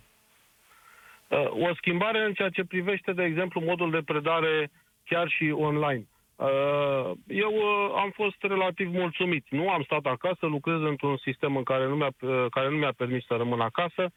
Uh, 1.28 1.70
o 1.70 1.76
schimbare 1.76 2.26
în 2.26 2.34
ceea 2.34 2.50
ce 2.50 2.64
privește, 2.64 3.12
de 3.14 3.24
exemplu, 3.24 3.62
modul 3.62 3.92
de 3.92 4.02
predare 4.06 4.72
chiar 5.04 5.30
și 5.30 5.52
online. 5.56 6.08
Uh, 6.38 7.12
eu 7.28 7.54
uh, 7.54 7.92
am 7.96 8.12
fost 8.14 8.36
relativ 8.40 8.94
mulțumit. 8.94 9.46
Nu 9.50 9.70
am 9.70 9.84
stat 9.84 10.06
acasă, 10.06 10.46
lucrez 10.46 10.82
într-un 10.82 11.18
sistem 11.18 11.56
în 11.56 11.64
care 11.64 11.88
nu 11.88 11.96
mi-a, 11.96 12.12
uh, 12.22 12.46
care 12.50 12.70
nu 12.70 12.78
mi-a 12.78 12.94
permis 12.98 13.26
să 13.26 13.36
rămân 13.36 13.60
acasă, 13.60 14.12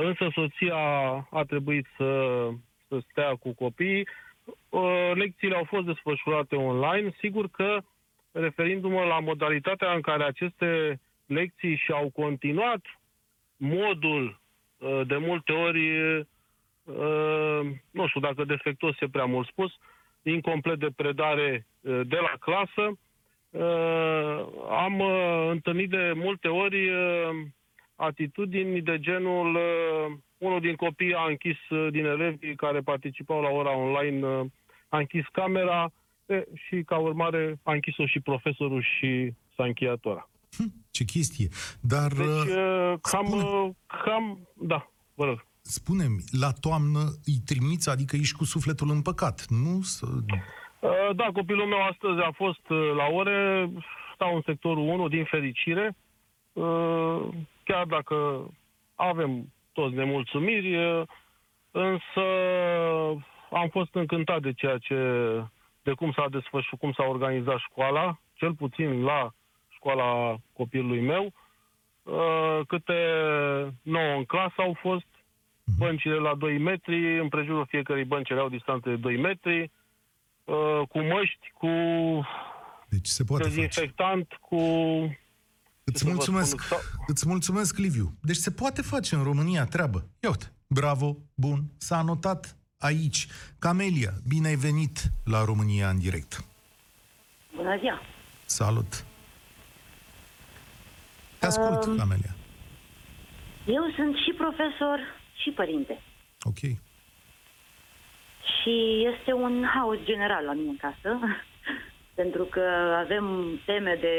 însă 0.00 0.28
soția 0.32 0.76
a 1.30 1.42
trebuit 1.46 1.86
să, 1.96 2.48
să 2.88 2.98
stea 3.10 3.34
cu 3.34 3.54
copiii. 3.54 4.08
Lecțiile 5.14 5.56
au 5.56 5.64
fost 5.64 5.86
desfășurate 5.86 6.56
online. 6.56 7.14
Sigur 7.18 7.48
că, 7.48 7.78
referindu-mă 8.32 9.04
la 9.04 9.20
modalitatea 9.20 9.92
în 9.92 10.00
care 10.00 10.24
aceste 10.24 11.00
lecții 11.26 11.76
și-au 11.76 12.10
continuat, 12.10 12.80
modul 13.56 14.40
de 15.06 15.16
multe 15.16 15.52
ori, 15.52 15.80
nu 17.90 18.06
știu 18.06 18.20
dacă 18.20 18.44
defectos 18.44 19.00
e 19.00 19.08
prea 19.08 19.24
mult 19.24 19.48
spus, 19.48 19.72
incomplet 20.30 20.78
de 20.78 20.88
predare 20.96 21.66
uh, 21.80 22.00
de 22.06 22.16
la 22.16 22.34
clasă. 22.40 22.98
Uh, 23.50 24.46
am 24.70 24.98
uh, 24.98 25.48
întâlnit 25.50 25.90
de 25.90 26.12
multe 26.14 26.48
ori 26.48 26.90
atitudini 27.96 28.82
de 28.82 28.98
genul 28.98 29.58
unul 30.38 30.60
din 30.60 30.74
copii 30.74 31.14
a 31.14 31.26
închis 31.28 31.56
din 31.90 32.04
elevii 32.04 32.56
care 32.56 32.80
participau 32.80 33.40
la 33.40 33.48
ora 33.48 33.76
online, 33.76 34.26
a 34.88 34.98
închis 34.98 35.24
camera 35.32 35.92
e, 36.26 36.44
și 36.54 36.82
ca 36.82 36.98
urmare 36.98 37.58
a 37.62 37.72
închis-o 37.72 38.06
și 38.06 38.20
profesorul 38.20 38.82
și 38.98 39.32
s-a 39.56 39.64
încheiat 39.64 40.04
ora. 40.04 40.28
Hm, 40.56 40.72
ce 40.90 41.04
chestie! 41.04 41.48
Dar... 41.80 42.12
Deci, 42.12 42.54
cam, 43.00 43.26
spune... 43.26 43.76
cam, 44.04 44.48
da, 44.54 44.90
vă 45.14 45.24
rog 45.24 45.44
spune-mi, 45.64 46.18
la 46.40 46.50
toamnă 46.60 47.00
îi 47.24 47.38
trimiți, 47.44 47.90
adică 47.90 48.16
ești 48.16 48.36
cu 48.36 48.44
sufletul 48.44 48.90
împăcat, 48.90 49.46
nu? 49.48 49.80
Uh, 50.80 51.16
da, 51.16 51.30
copilul 51.32 51.66
meu 51.66 51.82
astăzi 51.82 52.20
a 52.20 52.30
fost 52.30 52.68
uh, 52.68 52.92
la 52.96 53.04
ore, 53.04 53.70
stau 54.14 54.34
în 54.34 54.42
sectorul 54.44 54.88
1, 54.88 55.08
din 55.08 55.24
fericire, 55.24 55.96
uh, 56.52 57.20
chiar 57.64 57.84
dacă 57.84 58.46
avem 58.94 59.52
toți 59.72 59.94
nemulțumiri, 59.94 60.76
uh, 60.76 61.02
însă 61.70 62.24
am 63.50 63.68
fost 63.70 63.94
încântat 63.94 64.40
de 64.40 64.52
ceea 64.52 64.78
ce, 64.78 64.96
de 65.82 65.92
cum 65.92 66.12
s-a 66.12 66.26
desfășurat, 66.30 66.80
cum 66.80 66.92
s-a 66.92 67.04
organizat 67.04 67.58
școala, 67.58 68.18
cel 68.34 68.54
puțin 68.54 69.02
la 69.02 69.30
școala 69.68 70.36
copilului 70.52 71.00
meu. 71.00 71.32
Uh, 72.02 72.60
câte 72.66 72.98
9 73.82 74.14
în 74.16 74.24
clasă 74.24 74.54
au 74.56 74.76
fost, 74.80 75.06
băncile 75.78 76.14
la 76.14 76.34
2 76.34 76.58
metri, 76.58 77.18
împrejurul 77.20 77.66
fiecărei 77.68 78.04
bănci 78.04 78.30
erau 78.30 78.48
distanțe 78.48 78.88
de 78.88 78.96
2 78.96 79.16
metri, 79.16 79.70
uh, 80.44 80.80
cu 80.88 80.98
măști, 80.98 81.50
cu 81.54 81.68
Deci 82.88 83.06
se 83.06 83.24
poate 83.24 83.42
face. 83.42 83.54
dezinfectant, 83.54 84.32
cu... 84.40 84.56
Îți 85.84 85.98
să 85.98 86.04
vă 86.04 86.10
mulțumesc, 86.10 86.60
spun, 86.60 86.78
îți 87.06 87.28
mulțumesc, 87.28 87.78
Liviu. 87.78 88.12
Deci 88.22 88.36
se 88.36 88.50
poate 88.50 88.82
face 88.82 89.14
în 89.14 89.22
România 89.22 89.64
treabă. 89.64 89.98
Ia 90.22 90.28
uite, 90.28 90.52
bravo, 90.66 91.16
bun, 91.34 91.62
s-a 91.76 91.96
anotat 91.96 92.56
aici. 92.78 93.26
Camelia, 93.58 94.10
bine 94.28 94.48
ai 94.48 94.54
venit 94.54 94.98
la 95.24 95.44
România 95.44 95.88
în 95.88 95.98
direct. 95.98 96.44
Bună 97.56 97.76
ziua! 97.78 98.00
Salut! 98.44 99.04
Te 101.38 101.46
ascult, 101.46 101.84
Um, 101.86 101.96
Camelia. 101.96 102.34
Eu 103.66 103.82
sunt 103.96 104.14
și 104.16 104.32
profesor 104.36 104.98
și 105.42 105.50
părinte. 105.50 106.00
Ok. 106.42 106.58
Și 108.62 109.06
este 109.12 109.32
un 109.32 109.64
haos 109.74 109.98
general 110.04 110.44
la 110.44 110.52
mine 110.52 110.68
în 110.68 110.76
casă, 110.76 111.18
pentru 112.20 112.44
că 112.44 112.60
avem 112.98 113.58
teme 113.66 113.98
de 114.00 114.16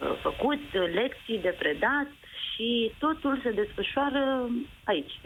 uh, 0.00 0.18
făcut, 0.22 0.72
lecții 0.94 1.38
de 1.38 1.54
predat 1.58 2.06
și 2.54 2.92
totul 2.98 3.40
se 3.42 3.50
desfășoară 3.50 4.48
aici. 4.84 5.20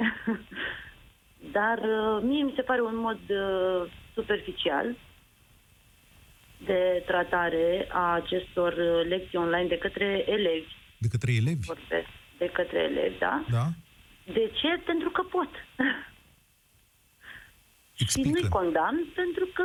Dar 1.57 1.79
uh, 1.79 2.23
mie 2.23 2.43
mi 2.43 2.53
se 2.57 2.63
pare 2.63 2.81
un 2.81 2.97
mod 2.97 3.19
uh, 3.29 3.91
superficial 4.15 4.97
de 6.65 7.03
tratare 7.07 7.89
a 7.93 8.13
acestor 8.13 8.73
uh, 8.73 9.09
lecții 9.09 9.39
online 9.39 9.67
de 9.69 9.79
către 9.79 10.25
elevi, 10.29 10.73
De 10.99 11.09
către 11.09 11.33
elevi? 11.33 11.67
vorbesc 11.67 12.09
de 12.39 12.47
către 12.53 12.79
elevi, 12.79 13.19
da? 13.19 13.45
Da? 13.51 13.67
De 14.25 14.51
ce? 14.61 14.83
Pentru 14.85 15.11
că 15.11 15.23
pot. 15.23 15.49
și 17.95 18.21
nu-i 18.21 18.31
Explică. 18.31 18.49
condamn 18.49 19.05
pentru 19.15 19.47
că 19.55 19.65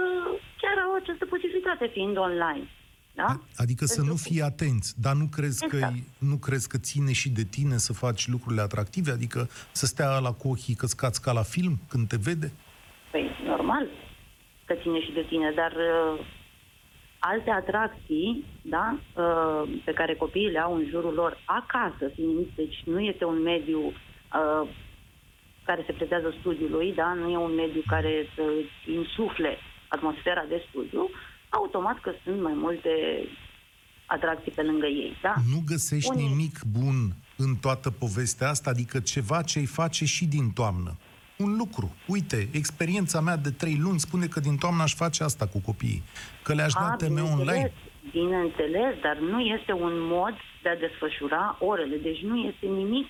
chiar 0.62 0.78
au 0.84 0.96
această 0.96 1.26
posibilitate 1.26 1.90
fiind 1.94 2.18
online. 2.18 2.68
Da? 3.14 3.40
Adică 3.56 3.86
să 3.86 3.96
Pentru 3.96 4.14
nu 4.14 4.20
fii 4.20 4.42
atenți, 4.42 5.02
dar 5.02 5.16
nu 5.16 5.28
crezi, 5.32 5.68
că, 5.68 5.76
Exact. 5.76 5.96
nu 6.18 6.38
crezi 6.38 6.68
că 6.68 6.78
ține 6.78 7.12
și 7.12 7.30
de 7.30 7.44
tine 7.44 7.78
să 7.78 7.94
faci 7.94 8.28
lucrurile 8.28 8.62
atractive? 8.62 9.12
Adică 9.12 9.50
să 9.72 9.86
stea 9.86 10.20
la 10.20 10.32
cu 10.32 10.48
ochii 10.48 10.76
căscați 10.76 11.22
ca 11.22 11.32
la 11.32 11.42
film 11.42 11.80
când 11.90 12.08
te 12.08 12.18
vede? 12.18 12.52
Păi, 13.12 13.30
normal 13.46 13.88
că 14.66 14.74
ține 14.82 15.02
și 15.02 15.12
de 15.12 15.26
tine, 15.30 15.52
dar 15.56 15.72
uh, 15.72 16.26
alte 17.20 17.50
atracții, 17.50 18.46
da, 18.62 19.00
uh, 19.16 19.82
pe 19.86 19.92
care 19.92 20.16
copiii 20.16 20.52
le 20.52 20.60
au 20.60 20.76
în 20.76 20.86
jurul 20.90 21.14
lor 21.14 21.42
acasă, 21.46 22.12
fiind, 22.16 22.48
deci 22.56 22.82
nu 22.86 23.00
este 23.00 23.26
un 23.26 23.42
mediu 23.42 23.94
uh, 24.34 24.70
care 25.66 25.84
se 25.86 25.94
pretează 25.94 26.34
studiului, 26.40 26.94
da, 26.94 27.14
nu 27.14 27.30
e 27.30 27.38
un 27.38 27.56
mediu 27.56 27.84
care 27.88 28.14
să 28.36 28.42
îți 28.42 28.92
insufle 29.00 29.58
atmosfera 29.88 30.44
de 30.50 30.64
studiu, 30.70 31.10
automat 31.50 32.00
că 32.00 32.12
sunt 32.24 32.42
mai 32.42 32.54
multe 32.56 32.90
atracții 34.06 34.52
pe 34.52 34.62
lângă 34.62 34.86
ei, 34.86 35.18
da? 35.22 35.34
Nu 35.54 35.60
găsești 35.66 36.10
Unii- 36.14 36.28
nimic 36.28 36.60
bun 36.80 36.98
în 37.38 37.56
toată 37.56 37.92
povestea 37.92 38.50
asta? 38.50 38.70
Adică 38.70 39.00
ceva 39.00 39.42
ce-i 39.42 39.66
face 39.66 40.06
și 40.06 40.26
din 40.26 40.52
toamnă? 40.52 40.98
Un 41.38 41.56
lucru. 41.58 41.96
Uite, 42.08 42.50
experiența 42.52 43.20
mea 43.22 43.38
de 43.38 43.52
trei 43.52 43.78
luni 43.82 44.00
spune 44.00 44.26
că 44.26 44.40
din 44.40 44.58
toamnă 44.58 44.82
aș 44.84 44.94
face 44.96 45.24
asta 45.24 45.48
cu 45.48 45.60
copiii. 45.66 46.04
Că 46.44 46.54
le-aș 46.54 46.74
da 46.74 46.80
A, 46.86 46.96
teme 46.96 47.22
bineînțeles, 47.22 47.48
online. 47.48 47.74
Bineînțeles, 48.12 48.94
dar 49.02 49.18
nu 49.18 49.40
este 49.40 49.72
un 49.72 49.94
mod 50.16 50.34
de 50.64 50.70
a 50.70 50.76
desfășura 50.76 51.58
orele. 51.60 51.96
Deci 51.98 52.22
nu 52.22 52.36
este 52.38 52.66
nimic, 52.66 53.08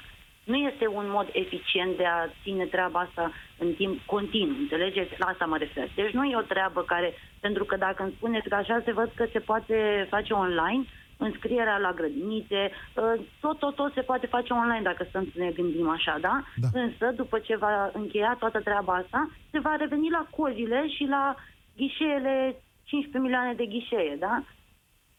nu 0.49 0.55
este 0.55 0.87
un 0.87 1.07
mod 1.17 1.27
eficient 1.31 1.97
de 1.97 2.05
a 2.05 2.29
ține 2.43 2.65
treaba 2.65 2.99
asta 2.99 3.31
în 3.57 3.73
timp 3.73 3.95
continuu. 4.05 4.57
Înțelegeți? 4.59 5.13
La 5.17 5.25
asta 5.25 5.45
mă 5.45 5.57
refer. 5.57 5.87
Deci 5.95 6.11
nu 6.11 6.23
e 6.23 6.37
o 6.43 6.51
treabă 6.53 6.81
care, 6.81 7.13
pentru 7.39 7.63
că 7.65 7.75
dacă 7.75 8.03
îmi 8.03 8.15
spuneți 8.17 8.49
că 8.49 8.55
așa 8.55 8.81
se 8.85 8.91
văd 8.91 9.09
că 9.15 9.25
se 9.31 9.39
poate 9.39 10.07
face 10.09 10.33
online, 10.33 10.83
înscrierea 11.17 11.77
la 11.77 11.91
grădinițe, 11.91 12.71
ă, 12.97 13.15
tot, 13.39 13.59
tot, 13.59 13.75
tot 13.75 13.93
se 13.93 14.01
poate 14.01 14.25
face 14.27 14.53
online 14.53 14.81
dacă 14.83 15.07
să 15.11 15.23
ne 15.33 15.51
gândim 15.51 15.89
așa, 15.89 16.17
da? 16.21 16.43
Da. 16.55 16.67
Însă, 16.81 17.05
după 17.15 17.39
ce 17.39 17.55
va 17.55 17.91
încheia 17.93 18.35
toată 18.39 18.59
treaba 18.59 18.93
asta, 18.93 19.29
se 19.51 19.59
va 19.59 19.75
reveni 19.75 20.09
la 20.09 20.27
cozile 20.37 20.87
și 20.87 21.03
la 21.03 21.35
ghișeele 21.77 22.55
15 22.83 23.17
milioane 23.17 23.53
de 23.53 23.65
ghișee, 23.65 24.15
da? 24.19 24.43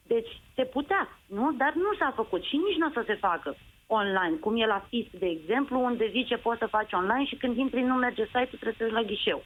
Deci 0.07 0.41
se 0.55 0.63
putea, 0.63 1.19
nu? 1.27 1.51
Dar 1.51 1.73
nu 1.73 1.93
s-a 1.99 2.11
făcut 2.15 2.43
și 2.43 2.55
nici 2.55 2.77
nu 2.77 2.87
o 2.87 2.91
să 2.93 3.03
se 3.05 3.13
facă 3.13 3.55
online, 3.93 4.35
cum 4.39 4.61
e 4.61 4.65
la 4.65 4.85
FIS, 4.89 5.07
de 5.19 5.25
exemplu, 5.25 5.79
unde 5.79 6.09
zice 6.09 6.35
poți 6.37 6.59
să 6.59 6.65
faci 6.65 6.93
online 6.93 7.25
și 7.25 7.35
când 7.35 7.57
intri 7.57 7.81
nu 7.81 7.93
merge 7.93 8.25
site-ul, 8.25 8.61
trebuie 8.61 8.75
să 8.77 8.83
duci 8.83 8.93
la 8.93 9.01
ghișeu. 9.01 9.43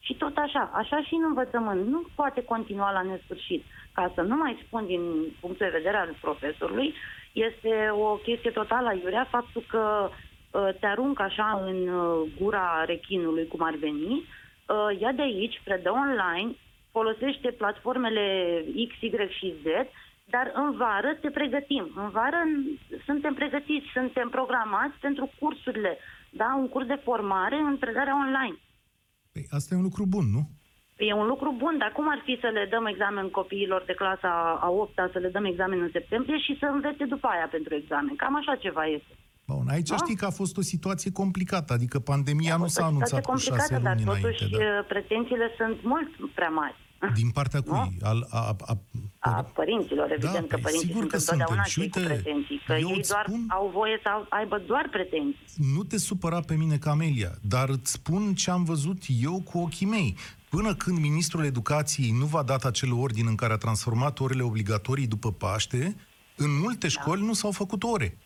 Și 0.00 0.14
tot 0.14 0.36
așa, 0.36 0.70
așa 0.74 1.02
și 1.02 1.14
în 1.14 1.24
învățământ. 1.24 1.86
Nu 1.86 2.04
poate 2.14 2.44
continua 2.44 2.92
la 2.92 3.02
nesfârșit. 3.02 3.64
Ca 3.92 4.12
să 4.14 4.20
nu 4.20 4.36
mai 4.36 4.62
spun 4.66 4.86
din 4.86 5.02
punctul 5.40 5.66
de 5.66 5.76
vedere 5.76 5.96
al 5.96 6.14
profesorului, 6.20 6.94
este 7.32 7.90
o 7.90 8.14
chestie 8.14 8.50
totală 8.50 8.88
aiurea 8.88 9.26
faptul 9.30 9.64
că 9.68 10.08
uh, 10.08 10.68
te 10.80 10.86
aruncă 10.86 11.22
așa 11.22 11.62
în 11.66 11.88
uh, 11.88 12.28
gura 12.40 12.84
rechinului, 12.84 13.46
cum 13.46 13.62
ar 13.62 13.74
veni, 13.74 14.12
uh, 14.12 15.00
ia 15.00 15.12
de 15.12 15.22
aici, 15.22 15.60
predă 15.64 15.90
online, 15.90 16.54
folosește 16.90 17.50
platformele 17.50 18.24
X, 18.88 19.00
Y 19.00 19.10
și 19.38 19.54
Z, 19.62 19.66
dar 20.24 20.46
în 20.54 20.76
vară 20.76 21.10
te 21.20 21.30
pregătim. 21.30 21.84
În 21.96 22.08
vară 22.10 22.40
n- 22.50 23.02
suntem 23.04 23.34
pregătiți, 23.34 23.86
suntem 23.92 24.28
programați 24.28 24.96
pentru 25.00 25.30
cursurile, 25.40 25.98
da, 26.30 26.54
un 26.58 26.68
curs 26.68 26.86
de 26.86 27.00
formare 27.04 27.56
în 27.56 27.76
predarea 27.76 28.16
online. 28.26 28.56
Păi, 29.32 29.44
asta 29.50 29.74
e 29.74 29.78
un 29.82 29.88
lucru 29.90 30.04
bun, 30.06 30.26
nu? 30.36 30.42
E 30.96 31.12
un 31.14 31.26
lucru 31.26 31.54
bun, 31.58 31.74
dar 31.78 31.92
cum 31.92 32.06
ar 32.10 32.20
fi 32.24 32.38
să 32.40 32.46
le 32.46 32.66
dăm 32.70 32.86
examen 32.86 33.30
copiilor 33.30 33.82
de 33.86 33.92
clasa 33.94 34.58
a 34.62 34.68
8 34.70 34.92
să 35.12 35.18
le 35.18 35.28
dăm 35.28 35.44
examen 35.44 35.80
în 35.80 35.90
septembrie 35.92 36.38
și 36.38 36.56
să 36.60 36.66
învețe 36.66 37.04
după 37.04 37.26
aia 37.26 37.48
pentru 37.50 37.74
examen? 37.74 38.16
Cam 38.16 38.36
așa 38.36 38.54
ceva 38.56 38.84
este. 38.86 39.12
Bun, 39.46 39.68
aici 39.68 39.88
Da. 39.88 39.96
știi 39.96 40.16
că 40.16 40.24
a 40.24 40.30
fost 40.30 40.56
o 40.56 40.60
situație 40.60 41.12
complicată, 41.12 41.72
adică 41.72 41.98
pandemia 41.98 42.56
nu 42.56 42.62
O 42.62 42.66
s-a 42.66 42.68
situație 42.68 42.94
anunțat 42.94 43.24
cu 43.24 43.36
șase 43.36 43.50
complicată, 43.50 43.82
dar 43.86 43.94
luni 43.96 44.20
totuși 44.20 44.42
înainte. 44.42 44.64
Da. 44.72 44.78
uh, 44.78 44.84
pretențiile 44.88 45.48
sunt 45.58 45.76
mult 45.82 46.08
prea 46.34 46.48
mari. 46.48 46.76
Din 47.14 47.30
partea 47.30 47.60
cui? 47.60 47.96
Al, 48.02 48.26
a, 48.30 48.38
a, 48.38 48.56
a, 49.18 49.30
A 49.36 49.42
părinților, 49.42 50.10
evident 50.12 50.48
că 50.48 50.54
păi, 50.56 50.62
părinții 50.62 50.86
sigur 50.88 51.00
sunt 51.00 51.10
că 51.10 51.16
întotdeauna 51.16 51.64
suntem. 51.64 51.72
Și 51.72 51.80
cei 51.80 51.88
cu 51.90 51.98
uite, 51.98 52.12
pretenții, 52.22 52.60
că 52.66 52.72
eu 52.72 52.88
ei 52.88 52.96
îți 52.98 53.10
doar 53.10 53.24
spun- 53.28 53.46
au 53.48 53.70
voie 53.74 53.98
să 54.02 54.08
au- 54.08 54.26
aibă 54.28 54.62
doar 54.66 54.88
pretenții. 54.90 55.46
Nu 55.74 55.82
te 55.82 55.98
supăra 55.98 56.40
pe 56.40 56.54
mine, 56.56 56.76
Camelia, 56.76 57.30
dar 57.42 57.68
îți 57.68 57.92
spun 57.92 58.34
ce 58.34 58.50
am 58.50 58.64
văzut 58.64 59.02
eu 59.22 59.40
cu 59.40 59.58
ochii 59.58 59.86
mei. 59.86 60.16
Până 60.50 60.74
când 60.74 60.98
ministrul 60.98 61.44
educației 61.44 62.10
nu 62.18 62.24
va 62.24 62.42
dat 62.42 62.64
acel 62.64 62.92
ordin 62.92 63.26
în 63.26 63.34
care 63.34 63.52
a 63.52 63.56
transformat 63.56 64.20
orele 64.20 64.42
obligatorii 64.42 65.06
după 65.06 65.32
Paște, 65.32 65.96
în 66.36 66.58
multe 66.60 66.88
școli 66.88 67.22
nu 67.24 67.32
s-au 67.32 67.50
făcut 67.50 67.82
ore. 67.82 68.18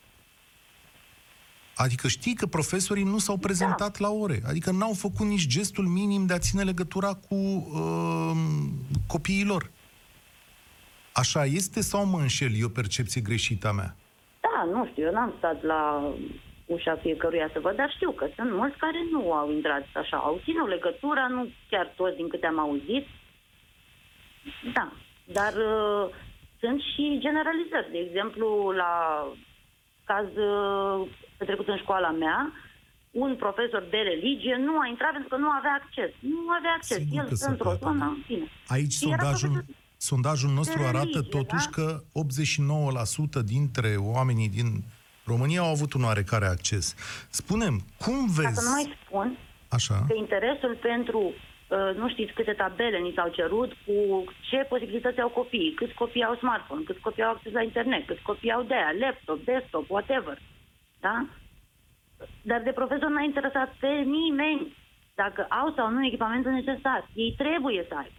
Adică 1.85 2.09
știi 2.09 2.35
că 2.35 2.47
profesorii 2.47 3.05
nu 3.05 3.19
s-au 3.19 3.37
prezentat 3.37 3.99
la 3.99 4.11
ore. 4.11 4.39
Adică 4.47 4.71
n-au 4.71 4.93
făcut 4.93 5.27
nici 5.27 5.47
gestul 5.47 5.85
minim 5.85 6.27
de 6.27 6.35
a 6.35 6.39
ține 6.39 6.63
legătura 6.63 7.13
cu 7.29 7.35
uh, 7.35 8.37
copiii 9.07 9.45
lor. 9.45 9.71
Așa 11.13 11.45
este 11.45 11.81
sau 11.81 12.07
mă 12.07 12.19
înșel? 12.19 12.53
E 12.55 12.65
o 12.65 12.79
percepție 12.81 13.21
greșită 13.21 13.69
a 13.69 13.73
mea? 13.73 13.97
Da, 14.41 14.65
nu 14.73 14.87
știu, 14.91 15.05
eu 15.05 15.13
n-am 15.13 15.35
stat 15.39 15.63
la 15.63 16.13
ușa 16.67 16.97
fiecăruia 17.03 17.51
să 17.53 17.61
văd, 17.61 17.77
dar 17.77 17.91
știu 17.95 18.11
că 18.11 18.27
sunt 18.37 18.53
mulți 18.53 18.79
care 18.79 19.01
nu 19.11 19.33
au 19.33 19.53
intrat 19.53 19.87
așa, 19.95 20.17
au 20.17 20.41
ținut 20.45 20.69
legătura, 20.69 21.27
nu 21.27 21.49
chiar 21.71 21.93
toți 21.97 22.17
din 22.17 22.29
câte 22.29 22.47
am 22.47 22.59
auzit. 22.59 23.07
Da, 24.75 24.93
dar 25.25 25.53
uh, 25.53 26.15
sunt 26.61 26.81
și 26.81 27.19
generalizări. 27.21 27.93
De 27.93 27.99
exemplu, 27.99 28.71
la 28.71 28.93
caz 30.05 30.27
uh, 30.37 31.09
petrecut 31.39 31.69
în 31.69 31.77
școala 31.77 32.11
mea, 32.11 32.53
un 33.11 33.37
profesor 33.37 33.83
de 33.91 33.97
religie 33.97 34.57
nu 34.67 34.79
a 34.79 34.87
intrat 34.87 35.13
pentru 35.13 35.29
că 35.29 35.37
nu 35.37 35.51
avea 35.59 35.75
acces. 35.83 36.11
Nu 36.21 36.51
avea 36.59 36.75
acces. 36.79 36.97
Sigur 36.97 37.23
că 37.23 37.29
El 37.31 37.37
se 37.37 37.49
într-o 37.49 37.65
poate, 37.65 37.85
zonă, 37.85 37.99
da. 37.99 38.05
în 38.05 38.23
fine. 38.27 38.47
Aici 38.67 38.93
Și 38.93 39.09
era 39.09 39.17
sondajul, 39.17 39.51
profesor 39.51 39.75
sondajul 39.97 40.51
nostru 40.51 40.79
de 40.79 40.87
arată 40.87 41.19
religie, 41.19 41.31
totuși 41.37 41.69
da? 41.71 41.75
că 41.77 41.87
89% 43.41 43.45
dintre 43.45 43.91
oamenii 43.99 44.49
din 44.49 44.69
România 45.31 45.61
au 45.61 45.71
avut 45.71 45.93
un 45.93 46.05
oarecare 46.05 46.47
acces. 46.47 46.95
Spunem, 47.31 47.75
cum 48.05 48.21
Ca 48.27 48.33
vezi... 48.37 48.55
să 48.55 48.65
nu 48.69 48.71
mai 48.71 48.97
spun 49.05 49.39
Așa, 49.69 50.05
că 50.09 50.15
interesul 50.17 50.75
pentru 50.91 51.21
uh, 51.29 51.97
nu 52.01 52.09
știți 52.09 52.33
câte 52.33 52.53
tabele 52.53 52.99
ni 52.99 53.13
s-au 53.17 53.29
cerut, 53.39 53.71
cu 53.87 53.97
ce 54.49 54.57
posibilități 54.57 55.21
au 55.21 55.29
copiii, 55.29 55.75
câți 55.79 55.95
copii 55.95 56.25
au 56.25 56.35
smartphone, 56.35 56.83
câți 56.83 57.01
copii 57.07 57.23
au 57.23 57.31
acces 57.31 57.53
la 57.53 57.63
internet, 57.63 58.07
câți 58.07 58.23
copii 58.23 58.53
au 58.53 58.63
de 58.63 58.75
aia, 58.75 58.93
laptop, 59.01 59.45
desktop, 59.45 59.91
whatever. 59.91 60.39
Da? 61.01 61.27
Dar 62.43 62.63
de 62.63 62.73
profesor 62.73 63.09
n-a 63.09 63.23
interesat 63.23 63.75
pe 63.81 63.89
nimeni 63.89 64.77
dacă 65.15 65.47
au 65.49 65.73
sau 65.77 65.91
nu 65.91 66.07
echipamentul 66.07 66.53
necesar. 66.53 67.09
Ei 67.15 67.35
trebuie 67.37 67.85
să 67.89 67.95
aibă. 67.95 68.19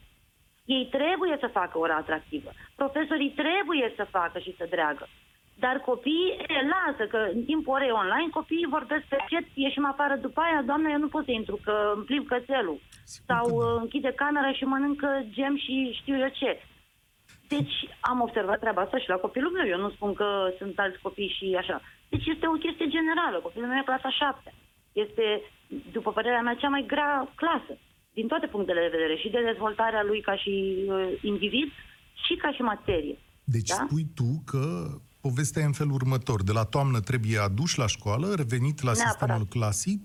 Ei 0.66 0.88
trebuie 0.98 1.38
să 1.40 1.48
facă 1.48 1.78
ora 1.78 1.96
atractivă. 1.96 2.52
Profesorii 2.76 3.36
trebuie 3.44 3.94
să 3.96 4.04
facă 4.04 4.40
și 4.40 4.56
să 4.58 4.66
dreagă. 4.70 5.08
Dar 5.60 5.76
copiii, 5.90 6.38
e, 6.48 6.68
lasă 6.74 7.04
că 7.14 7.20
în 7.34 7.44
timpul 7.44 7.74
orei 7.74 7.92
online, 7.92 8.30
copiii 8.40 8.74
vorbesc 8.78 9.04
pe 9.04 9.18
chat, 9.30 9.46
ieșim 9.54 9.86
afară 9.86 10.16
după 10.16 10.40
aia, 10.42 10.62
doamne, 10.62 10.90
eu 10.92 11.00
nu 11.00 11.08
pot 11.08 11.26
să 11.26 11.32
intru, 11.32 11.60
că 11.64 11.92
îmi 11.96 12.04
plimb 12.04 12.26
cățelul. 12.28 12.80
Sau 13.04 13.46
că 13.46 13.52
da. 13.52 13.74
uh, 13.74 13.80
închide 13.82 14.12
camera 14.12 14.52
și 14.54 14.64
mănâncă 14.64 15.26
gem 15.30 15.58
și 15.58 15.98
știu 16.02 16.18
eu 16.18 16.30
ce. 16.40 16.62
Deci 17.48 17.76
am 18.00 18.22
observat 18.22 18.60
treaba 18.60 18.82
asta 18.82 18.98
și 18.98 19.10
la 19.10 19.16
copilul 19.16 19.52
meu. 19.52 19.68
Eu 19.68 19.80
nu 19.80 19.90
spun 19.90 20.14
că 20.14 20.52
sunt 20.58 20.80
alți 20.80 21.02
copii 21.02 21.36
și 21.38 21.56
așa. 21.58 21.82
Deci 22.14 22.26
este 22.34 22.46
o 22.48 22.62
chestie 22.64 22.88
generală. 22.98 23.38
Copilul 23.40 23.68
meu 23.70 23.80
e 23.82 23.90
clasa 23.92 24.10
7. 24.10 24.54
Este, 25.04 25.26
după 25.92 26.10
părerea 26.12 26.42
mea, 26.42 26.56
cea 26.62 26.70
mai 26.76 26.84
grea 26.88 27.32
clasă. 27.36 27.74
Din 28.14 28.28
toate 28.28 28.48
punctele 28.48 28.82
de 28.82 28.94
vedere. 28.98 29.16
Și 29.22 29.30
de 29.30 29.42
dezvoltarea 29.52 30.04
lui 30.04 30.22
ca 30.22 30.36
și 30.44 30.54
uh, 30.88 31.14
individ 31.22 31.70
și 32.26 32.34
ca 32.36 32.52
și 32.52 32.62
materie. 32.62 33.18
Deci 33.44 33.70
Da? 33.70 33.76
spui 33.86 34.06
tu 34.16 34.30
că 34.52 34.64
povestea 35.22 35.62
e 35.62 35.66
în 35.72 35.80
felul 35.82 35.94
următor. 36.02 36.44
De 36.44 36.52
la 36.60 36.66
toamnă 36.74 37.00
trebuie 37.00 37.38
aduși 37.40 37.78
la 37.84 37.88
școală, 37.96 38.28
revenit 38.42 38.78
la 38.82 38.92
Neapărat. 38.92 39.12
sistemul 39.18 39.46
clasic 39.56 40.02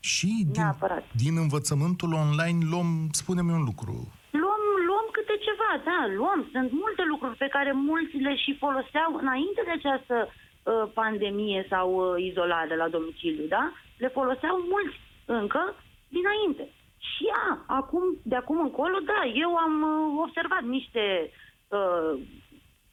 și 0.00 0.30
din, 0.52 0.60
Neapărat. 0.62 1.04
din 1.24 1.34
învățământul 1.44 2.10
online 2.24 2.60
luăm, 2.72 2.90
spune-mi 3.20 3.52
un 3.60 3.64
lucru, 3.70 3.94
Luăm, 4.42 4.62
luăm 4.88 5.06
câte 5.16 5.34
ceva, 5.46 5.70
da, 5.90 5.98
luăm. 6.20 6.40
Sunt 6.54 6.70
multe 6.82 7.02
lucruri 7.12 7.36
pe 7.44 7.48
care 7.56 7.70
mulți 7.90 8.16
le 8.26 8.34
și 8.44 8.50
foloseau 8.64 9.10
înainte 9.22 9.60
de 9.68 9.74
această 9.80 10.16
uh, 10.26 10.32
pandemie 10.94 11.66
sau 11.68 11.86
uh, 11.94 12.24
izolare 12.24 12.76
la 12.76 12.88
domiciliu, 12.88 13.46
da? 13.46 13.72
Le 13.98 14.08
foloseau 14.08 14.56
mulți 14.68 15.00
încă 15.24 15.74
dinainte. 16.08 16.68
Și 16.98 17.26
a, 17.48 17.64
acum, 17.66 18.02
de 18.22 18.36
acum 18.36 18.60
încolo, 18.60 18.98
da, 19.04 19.20
eu 19.34 19.56
am 19.56 19.74
uh, 19.82 20.22
observat 20.26 20.62
niște 20.62 21.30
uh, 21.68 22.20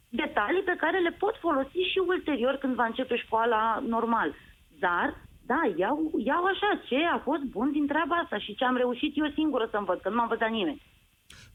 detalii 0.09 0.61
pe 0.61 0.75
care 0.77 0.99
le 0.99 1.11
pot 1.11 1.35
folosi 1.39 1.79
și 1.91 1.99
ulterior 2.07 2.55
când 2.55 2.75
va 2.75 2.85
începe 2.85 3.15
școala 3.15 3.83
normal. 3.87 4.33
Dar, 4.79 5.15
da, 5.45 5.61
iau, 5.75 6.11
iau 6.17 6.43
așa 6.43 6.81
ce 6.87 7.05
a 7.05 7.17
fost 7.17 7.41
bun 7.41 7.71
din 7.71 7.87
treaba 7.87 8.15
asta 8.15 8.37
și 8.37 8.55
ce 8.55 8.65
am 8.65 8.75
reușit 8.75 9.17
eu 9.17 9.29
singură 9.33 9.67
să 9.71 9.77
învăț, 9.77 10.01
că 10.01 10.09
nu 10.09 10.15
m-a 10.15 10.21
învățat 10.21 10.49
nimeni. 10.49 10.81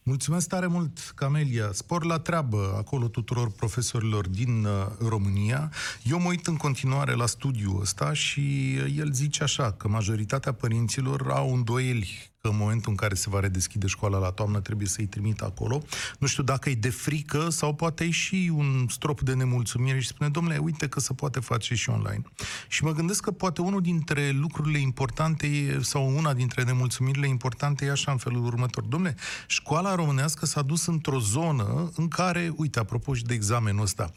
Mulțumesc 0.03 0.49
tare 0.49 0.67
mult, 0.67 1.13
Camelia. 1.15 1.71
Spor 1.73 2.05
la 2.05 2.19
treabă 2.19 2.75
acolo 2.77 3.09
tuturor 3.09 3.51
profesorilor 3.51 4.29
din 4.29 4.65
uh, 4.65 4.87
România. 5.09 5.73
Eu 6.03 6.21
mă 6.21 6.29
uit 6.29 6.47
în 6.47 6.57
continuare 6.57 7.15
la 7.15 7.27
studiul 7.27 7.81
ăsta 7.81 8.13
și 8.13 8.41
uh, 8.79 8.95
el 8.97 9.13
zice 9.13 9.43
așa, 9.43 9.73
că 9.73 9.89
majoritatea 9.89 10.53
părinților 10.53 11.31
au 11.31 11.55
îndoieli 11.55 12.31
că 12.41 12.49
în 12.49 12.57
momentul 12.57 12.91
în 12.91 12.97
care 12.97 13.15
se 13.15 13.31
va 13.31 13.41
redeschide 13.41 13.87
școala 13.87 14.19
la 14.19 14.31
toamnă 14.31 14.61
trebuie 14.61 14.87
să-i 14.87 15.07
trimit 15.07 15.41
acolo. 15.41 15.83
Nu 16.19 16.27
știu 16.27 16.43
dacă 16.43 16.71
e 16.71 16.75
de 16.75 16.91
frică 16.91 17.49
sau 17.49 17.75
poate 17.75 18.05
e 18.05 18.11
și 18.11 18.53
un 18.55 18.87
strop 18.89 19.21
de 19.21 19.35
nemulțumire 19.35 20.01
și 20.01 20.07
spune, 20.07 20.31
domnule, 20.31 20.59
uite 20.59 20.89
că 20.89 21.01
se 21.01 21.15
poate 21.15 21.41
face 21.41 21.75
și 21.75 21.91
online. 21.91 22.23
Și 22.69 22.85
mă 22.85 22.93
gândesc 22.93 23.23
că 23.23 23.31
poate 23.31 23.61
unul 23.61 23.81
dintre 23.81 24.31
lucrurile 24.31 24.79
importante 24.79 25.47
e- 25.47 25.79
sau 25.83 26.17
una 26.17 26.35
dintre 26.35 26.63
nemulțumirile 26.63 27.29
importante 27.29 27.85
e 27.85 27.91
așa 27.91 28.13
în 28.13 28.19
felul 28.19 28.45
următor. 28.45 28.85
Domnule, 28.85 29.17
școala 29.47 29.95
românească 29.95 30.47
s-a 30.47 30.63
dus 30.63 30.87
într-o 30.87 31.19
zonă 31.19 31.93
în 31.97 32.09
care, 32.09 32.53
uite, 32.57 32.79
apropo 32.79 33.15
și 33.15 33.25
de 33.25 33.35
examenul 33.35 33.83
ăsta, 33.83 34.13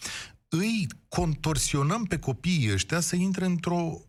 îi 0.50 0.88
contorsionăm 1.08 2.04
pe 2.04 2.18
copiii 2.18 2.72
ăștia 2.74 3.00
să 3.00 3.16
intre 3.16 3.46
într-o 3.46 4.02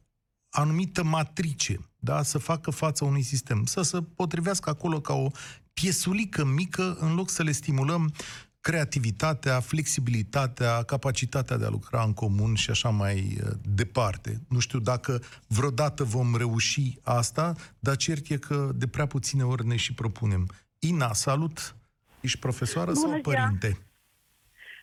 anumită 0.56 1.04
matrice, 1.04 1.76
da? 1.98 2.22
să 2.22 2.38
facă 2.38 2.70
față 2.70 3.04
unui 3.04 3.22
sistem, 3.22 3.64
să 3.64 3.82
se 3.82 3.98
potrivească 4.16 4.70
acolo 4.70 5.00
ca 5.00 5.14
o 5.14 5.30
piesulică 5.72 6.44
mică, 6.44 6.96
în 7.00 7.14
loc 7.14 7.28
să 7.28 7.42
le 7.42 7.50
stimulăm 7.52 8.12
creativitatea, 8.60 9.60
flexibilitatea, 9.60 10.82
capacitatea 10.82 11.56
de 11.56 11.64
a 11.64 11.68
lucra 11.68 12.02
în 12.02 12.12
comun 12.12 12.54
și 12.54 12.70
așa 12.70 12.88
mai 12.88 13.16
uh, 13.16 13.50
departe. 13.74 14.30
Nu 14.48 14.58
știu 14.58 14.78
dacă 14.78 15.20
vreodată 15.48 16.04
vom 16.04 16.36
reuși 16.36 16.98
asta, 17.04 17.52
dar 17.78 17.96
cert 17.96 18.30
e 18.30 18.36
că 18.36 18.70
de 18.74 18.86
prea 18.86 19.06
puține 19.06 19.42
ori 19.42 19.66
ne 19.66 19.76
și 19.76 19.94
propunem. 19.94 20.46
Ina, 20.78 21.12
salut! 21.12 21.76
Ești 22.20 22.38
profesoară 22.38 22.92
Bună 22.92 23.00
sau 23.00 23.08
ziua! 23.08 23.20
părinte? 23.22 23.78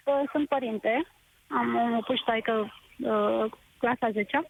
Uh, 0.05 0.29
Sunt 0.31 0.47
părinte. 0.47 1.07
Am 1.47 1.95
o 1.97 2.01
puștaică 2.01 2.51
uh, 2.62 3.51
clasa 3.77 4.10
10 4.12 4.38
uh, 4.38 4.43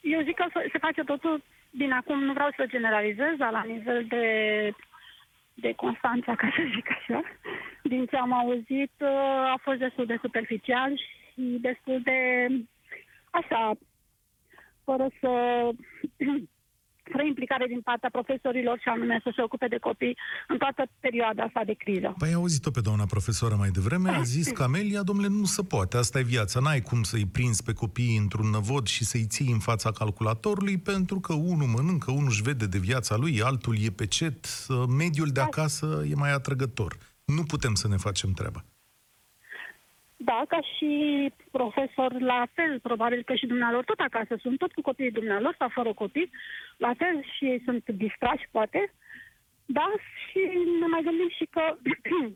Eu 0.00 0.22
zic 0.22 0.34
că 0.34 0.44
se- 0.52 0.68
se 0.72 0.78
face 0.78 1.02
totul 1.02 1.42
din 1.70 1.92
acum, 1.92 2.22
nu 2.24 2.32
vreau 2.32 2.50
să 2.56 2.66
generalizez, 2.66 3.36
dar 3.36 3.50
la 3.52 3.62
nivel 3.62 4.04
de, 4.04 4.70
de 5.54 5.72
Constanța, 5.72 6.34
ca 6.34 6.52
să 6.56 6.62
zic 6.74 6.90
așa, 6.90 7.22
din 7.82 8.06
ce 8.06 8.16
am 8.16 8.32
auzit, 8.32 8.92
uh, 8.98 9.08
a 9.52 9.58
fost 9.62 9.78
destul 9.78 10.06
de 10.06 10.18
superficial 10.22 10.96
și 10.96 11.58
destul 11.60 12.00
de 12.02 12.48
așa, 13.30 13.72
fără 14.84 15.08
să 15.20 15.68
fără 17.12 17.24
implicare 17.32 17.66
din 17.66 17.80
partea 17.80 18.10
profesorilor 18.12 18.76
și 18.82 18.88
anume 18.88 19.20
să 19.22 19.30
se 19.36 19.42
ocupe 19.42 19.66
de 19.66 19.78
copii 19.78 20.16
în 20.48 20.58
toată 20.58 20.82
perioada 21.00 21.42
asta 21.42 21.62
de 21.64 21.74
criză. 21.82 22.14
Păi 22.18 22.28
ai 22.28 22.34
auzit-o 22.34 22.70
pe 22.70 22.80
doamna 22.80 23.06
profesoară 23.14 23.54
mai 23.58 23.70
devreme, 23.70 24.10
a 24.10 24.22
zis 24.22 24.48
Camelia, 24.50 25.02
domnule, 25.02 25.28
nu 25.28 25.44
se 25.44 25.62
poate, 25.62 25.96
asta 25.96 26.18
e 26.18 26.22
viața, 26.22 26.60
n-ai 26.60 26.80
cum 26.80 27.02
să-i 27.02 27.26
prinzi 27.26 27.62
pe 27.62 27.72
copii 27.72 28.16
într-un 28.16 28.48
năvod 28.50 28.86
și 28.86 29.04
să-i 29.04 29.26
ții 29.26 29.52
în 29.52 29.58
fața 29.58 29.90
calculatorului, 29.92 30.78
pentru 30.78 31.20
că 31.20 31.32
unul 31.32 31.66
mănâncă, 31.66 32.10
unul 32.10 32.28
își 32.28 32.42
vede 32.42 32.66
de 32.66 32.78
viața 32.78 33.16
lui, 33.16 33.42
altul 33.42 33.76
e 33.82 33.90
pe 33.90 34.06
cet, 34.06 34.46
mediul 34.88 35.28
de 35.28 35.40
acasă 35.40 36.04
e 36.10 36.14
mai 36.14 36.32
atrăgător. 36.32 36.96
Nu 37.24 37.42
putem 37.42 37.74
să 37.74 37.88
ne 37.88 37.96
facem 37.96 38.32
treaba. 38.32 38.64
Da, 40.22 40.44
ca 40.48 40.60
și 40.76 40.92
profesor, 41.50 42.20
la 42.20 42.46
fel, 42.52 42.80
probabil 42.80 43.22
că 43.22 43.34
și 43.34 43.46
dumnealor 43.46 43.84
tot 43.84 43.98
acasă 44.00 44.36
sunt, 44.40 44.58
tot 44.58 44.72
cu 44.72 44.80
copiii 44.80 45.10
dumnealor 45.10 45.54
sau 45.58 45.68
fără 45.68 45.92
copii, 45.92 46.30
la 46.76 46.92
fel 46.94 47.24
și 47.36 47.44
ei 47.44 47.62
sunt 47.64 47.88
distrași, 47.88 48.48
poate. 48.50 48.92
Da, 49.64 49.92
și 50.26 50.38
ne 50.80 50.86
mai 50.86 51.02
gândim 51.02 51.28
și 51.28 51.44
că 51.50 51.76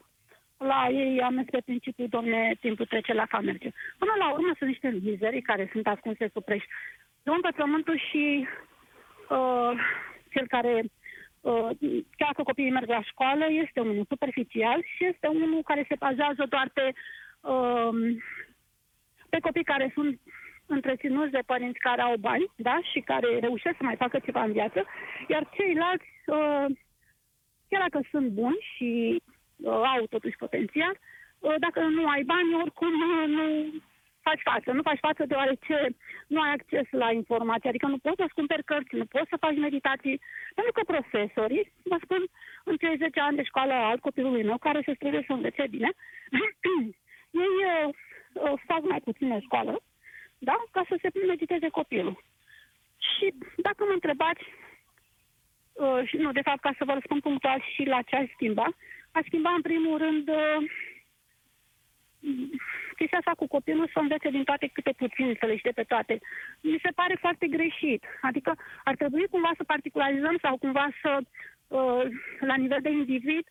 la 0.71 0.89
ei 0.91 1.23
am 1.23 1.35
mers 1.35 1.49
pe 1.51 1.61
principiul, 1.65 2.09
domne, 2.09 2.57
timpul 2.61 2.87
trece 2.87 3.13
la 3.13 3.27
ca 3.27 3.41
merge. 3.41 3.71
Până 3.99 4.13
la 4.19 4.33
urmă 4.33 4.53
sunt 4.59 4.69
niște 4.69 4.99
mizeri 5.03 5.43
care 5.43 5.69
sunt 5.73 5.87
ascunse 5.87 6.29
sub 6.33 6.45
preș. 6.45 6.65
Luăm 7.23 7.41
pe 7.41 7.53
pământul 7.57 7.99
și 8.11 8.47
uh, 9.29 9.73
cel 10.33 10.47
care 10.47 10.85
uh, 11.41 11.69
chiar 12.17 12.33
că 12.35 12.43
copiii 12.43 12.71
merg 12.71 12.89
la 12.89 13.03
școală, 13.03 13.47
este 13.51 13.81
unul 13.81 14.05
superficial 14.09 14.83
și 14.97 15.05
este 15.05 15.27
unul 15.27 15.63
care 15.63 15.85
se 15.89 15.97
bazează 15.99 16.45
doar 16.49 16.71
pe, 16.75 16.83
uh, 16.87 16.95
pe 19.29 19.39
copii 19.41 19.65
care 19.65 19.91
sunt 19.95 20.21
întreținuți 20.67 21.31
de 21.31 21.43
părinți 21.47 21.79
care 21.79 22.01
au 22.01 22.17
bani, 22.17 22.47
da, 22.57 22.79
și 22.93 23.01
care 23.01 23.39
reușesc 23.39 23.77
să 23.77 23.83
mai 23.85 23.97
facă 23.97 24.19
ceva 24.19 24.43
în 24.43 24.53
viață, 24.53 24.85
iar 25.29 25.49
ceilalți, 25.57 26.07
uh, 26.27 26.67
chiar 27.69 27.81
dacă 27.89 28.01
sunt 28.11 28.29
buni 28.29 28.67
și 28.75 29.23
uh, 29.57 29.73
au 29.73 30.07
totuși 30.07 30.37
potențial, 30.37 30.95
uh, 31.39 31.55
dacă 31.59 31.81
nu 31.81 32.09
ai 32.09 32.23
bani, 32.23 32.55
oricum 32.55 32.93
uh, 33.01 33.27
nu 33.27 33.45
faci 34.29 34.43
față. 34.51 34.69
Nu 34.73 34.83
faci 34.83 35.05
față 35.09 35.23
deoarece 35.27 35.77
nu 36.27 36.41
ai 36.41 36.53
acces 36.53 36.87
la 36.91 37.09
informații, 37.13 37.69
adică 37.69 37.87
nu 37.87 37.99
poți 37.99 38.21
să-ți 38.21 38.39
cumperi 38.39 38.65
cărți, 38.65 38.95
nu 38.95 39.07
poți 39.15 39.31
să 39.33 39.43
faci 39.45 39.57
meditații, 39.67 40.21
pentru 40.55 40.73
că 40.73 40.83
profesorii, 40.93 41.73
vă 41.91 41.97
spun, 42.05 42.23
în 42.65 42.77
cei 42.77 42.97
10 42.97 43.21
ani 43.21 43.37
de 43.37 43.43
școală 43.51 43.73
al 43.73 43.99
copilului 43.99 44.45
meu, 44.45 44.59
care 44.59 44.81
se 44.85 44.95
străduie 44.95 45.25
să 45.27 45.33
învețe 45.33 45.65
bine, 45.71 45.91
ei 47.35 47.57
uh, 47.73 47.95
uh, 48.33 48.53
fac 48.67 48.83
mai 48.83 49.01
puțină 49.01 49.39
școală, 49.39 49.81
da? 50.39 50.57
ca 50.71 50.85
să 50.89 50.99
se 51.01 51.27
mediteze 51.27 51.69
copilul. 51.69 52.25
Și 52.99 53.35
dacă 53.57 53.85
mă 53.85 53.93
întrebați, 53.93 54.45
uh, 55.73 56.03
și 56.07 56.17
nu, 56.17 56.33
de 56.33 56.41
fapt, 56.41 56.61
ca 56.61 56.75
să 56.79 56.85
vă 56.85 56.93
răspund 56.93 57.21
punctual 57.21 57.65
și 57.75 57.83
la 57.85 58.03
ce 58.03 58.17
aș 58.17 58.29
schimba, 58.33 58.67
aș 59.13 59.25
schimba 59.25 59.51
în 59.51 59.63
primul 59.63 59.99
rând 59.99 60.29
uh, 60.29 60.71
chestia 62.97 63.19
asta 63.19 63.33
cu 63.37 63.47
copilul 63.47 63.91
să 63.93 63.99
învețe 63.99 64.29
din 64.31 64.45
toate 64.45 64.67
câte 64.73 64.93
puțin, 64.97 65.37
să 65.41 65.47
le 65.47 65.57
știe 65.57 65.71
pe 65.71 65.83
toate. 65.83 66.19
Mi 66.61 66.79
se 66.83 66.91
pare 66.95 67.17
foarte 67.21 67.47
greșit. 67.47 68.05
Adică 68.21 68.57
ar 68.85 68.95
trebui 68.97 69.27
cumva 69.31 69.51
să 69.57 69.65
particularizăm 69.65 70.37
sau 70.43 70.57
cumva 70.57 70.89
să, 71.03 71.19
uh, 71.69 72.05
la 72.41 72.55
nivel 72.57 72.79
de 72.83 72.91
individ, 72.91 73.47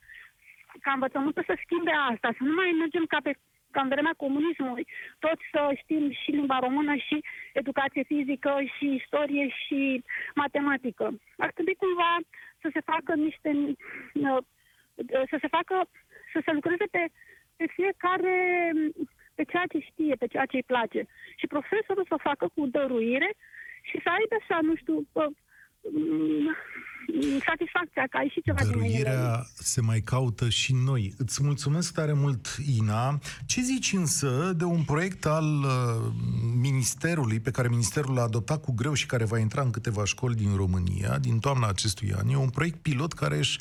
ca 0.81 0.91
învățământul 0.91 1.43
să 1.45 1.57
schimbe 1.63 1.91
asta, 1.91 2.27
să 2.37 2.43
nu 2.43 2.53
mai 2.53 2.71
mergem 2.79 3.05
ca 3.05 3.17
pe 3.23 3.33
ca 3.75 3.81
în 3.81 3.93
vremea 3.93 4.13
comunismului, 4.17 4.85
toți 5.19 5.43
să 5.51 5.61
știm 5.81 6.11
și 6.11 6.31
limba 6.31 6.59
română, 6.59 6.95
și 6.95 7.23
educație 7.53 8.03
fizică, 8.03 8.53
și 8.77 8.85
istorie, 9.01 9.45
și 9.63 10.03
matematică. 10.35 11.05
Ar 11.37 11.51
trebui 11.51 11.75
cumva 11.75 12.11
să 12.61 12.69
se 12.73 12.81
facă 12.91 13.11
niște... 13.15 13.49
uh, 14.13 14.41
să 15.31 15.37
se 15.41 15.47
facă... 15.57 15.75
să 16.33 16.39
se 16.45 16.51
lucreze 16.51 16.85
pe, 16.91 17.03
pe 17.57 17.65
fiecare 17.75 18.35
pe 19.35 19.43
ceea 19.43 19.65
ce 19.71 19.79
știe, 19.79 20.15
pe 20.15 20.27
ceea 20.27 20.45
ce 20.45 20.55
îi 20.55 20.71
place. 20.73 21.07
Și 21.35 21.47
profesorul 21.47 22.05
să 22.07 22.13
o 22.13 22.25
facă 22.29 22.45
cu 22.55 22.65
dăruire 22.65 23.33
și 23.81 23.99
să 24.03 24.09
aibă 24.09 24.35
așa, 24.39 24.59
nu 24.61 24.75
știu, 24.75 25.07
mm, 25.91 26.55
satisfacția 27.45 28.07
că 28.09 28.17
ai 28.17 28.29
și 28.33 28.41
ceva 28.41 28.63
Dăruirea 28.63 29.45
se 29.55 29.81
mai 29.81 29.99
caută 29.99 30.49
și 30.49 30.73
noi. 30.73 31.13
Îți 31.17 31.43
mulțumesc 31.43 31.93
tare 31.93 32.13
mult, 32.13 32.57
Ina. 32.77 33.19
Ce 33.45 33.61
zici 33.61 33.93
însă 33.93 34.53
de 34.57 34.63
un 34.63 34.83
proiect 34.83 35.25
al 35.25 35.45
uh, 35.45 36.13
Ministerului, 36.61 37.39
pe 37.39 37.51
care 37.51 37.67
Ministerul 37.67 38.13
l-a 38.13 38.21
adoptat 38.21 38.61
cu 38.61 38.71
greu 38.71 38.93
și 38.93 39.05
care 39.05 39.25
va 39.25 39.37
intra 39.37 39.61
în 39.61 39.71
câteva 39.71 40.05
școli 40.05 40.35
din 40.35 40.55
România, 40.55 41.17
din 41.17 41.39
toamna 41.39 41.67
acestui 41.67 42.13
an? 42.13 42.27
E 42.27 42.35
un 42.35 42.49
proiect 42.49 42.81
pilot 42.81 43.13
care 43.13 43.37
își 43.37 43.59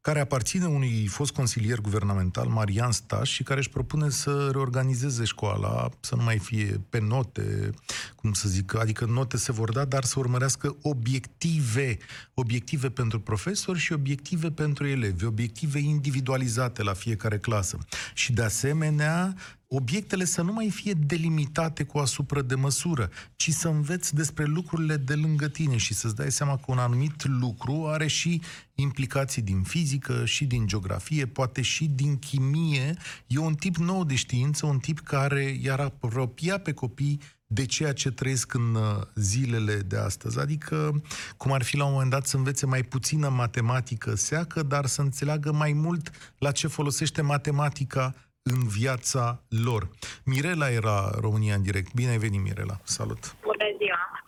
care 0.00 0.20
aparține 0.20 0.66
unui 0.66 1.06
fost 1.06 1.32
consilier 1.32 1.80
guvernamental, 1.80 2.48
Marian 2.48 2.92
Staș, 2.92 3.30
și 3.30 3.42
care 3.42 3.58
își 3.58 3.68
propune 3.68 4.10
să 4.10 4.48
reorganizeze 4.52 5.24
școala, 5.24 5.88
să 6.00 6.14
nu 6.14 6.22
mai 6.22 6.38
fie 6.38 6.80
pe 6.88 7.00
note, 7.00 7.70
cum 8.14 8.32
să 8.32 8.48
zic, 8.48 8.74
adică 8.74 9.04
note 9.04 9.36
se 9.36 9.52
vor 9.52 9.72
da, 9.72 9.84
dar 9.84 10.04
să 10.04 10.18
urmărească 10.18 10.76
obiective, 10.82 11.98
obiective 12.34 12.90
pentru 12.90 13.20
profesori 13.20 13.78
și 13.78 13.92
obiective 13.92 14.50
pentru 14.50 14.86
elevi, 14.86 15.24
obiective 15.24 15.78
individualizate 15.78 16.82
la 16.82 16.92
fiecare 16.92 17.38
clasă. 17.38 17.78
Și 18.14 18.32
de 18.32 18.42
asemenea, 18.42 19.34
obiectele 19.72 20.24
să 20.24 20.42
nu 20.42 20.52
mai 20.52 20.70
fie 20.70 20.92
delimitate 20.92 21.84
cu 21.84 21.98
asupra 21.98 22.42
de 22.42 22.54
măsură, 22.54 23.10
ci 23.36 23.50
să 23.50 23.68
înveți 23.68 24.14
despre 24.14 24.44
lucrurile 24.44 24.96
de 24.96 25.14
lângă 25.14 25.48
tine 25.48 25.76
și 25.76 25.94
să-ți 25.94 26.14
dai 26.14 26.32
seama 26.32 26.56
că 26.56 26.64
un 26.66 26.78
anumit 26.78 27.24
lucru 27.26 27.86
are 27.88 28.06
și 28.06 28.42
implicații 28.74 29.42
din 29.42 29.62
fizică 29.62 30.24
și 30.24 30.44
din 30.44 30.66
geografie, 30.66 31.26
poate 31.26 31.62
și 31.62 31.84
din 31.84 32.18
chimie. 32.18 32.96
E 33.26 33.38
un 33.38 33.54
tip 33.54 33.76
nou 33.76 34.04
de 34.04 34.14
știință, 34.14 34.66
un 34.66 34.78
tip 34.78 35.00
care 35.00 35.58
i-ar 35.62 35.80
apropia 35.80 36.58
pe 36.58 36.72
copii 36.72 37.20
de 37.46 37.66
ceea 37.66 37.92
ce 37.92 38.10
trăiesc 38.10 38.54
în 38.54 38.74
uh, 38.74 38.82
zilele 39.14 39.76
de 39.76 39.96
astăzi. 39.96 40.38
Adică, 40.38 41.02
cum 41.36 41.52
ar 41.52 41.62
fi 41.62 41.76
la 41.76 41.84
un 41.84 41.92
moment 41.92 42.10
dat 42.10 42.26
să 42.26 42.36
învețe 42.36 42.66
mai 42.66 42.82
puțină 42.82 43.28
matematică 43.28 44.14
seacă, 44.14 44.62
dar 44.62 44.86
să 44.86 45.00
înțeleagă 45.00 45.52
mai 45.52 45.72
mult 45.72 46.10
la 46.38 46.50
ce 46.50 46.66
folosește 46.66 47.22
matematica 47.22 48.14
în 48.42 48.68
viața 48.68 49.42
lor. 49.64 49.88
Mirela 50.24 50.70
era 50.70 51.10
România 51.20 51.54
în 51.54 51.62
direct. 51.62 51.94
Bine 51.94 52.10
ai 52.10 52.18
venit, 52.18 52.40
Mirela. 52.40 52.76
Salut. 52.82 53.36
Bună 53.42 53.64
ziua. 53.78 54.22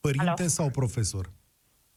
Părinte 0.00 0.28
Alo. 0.42 0.48
sau 0.48 0.70
profesor? 0.70 1.30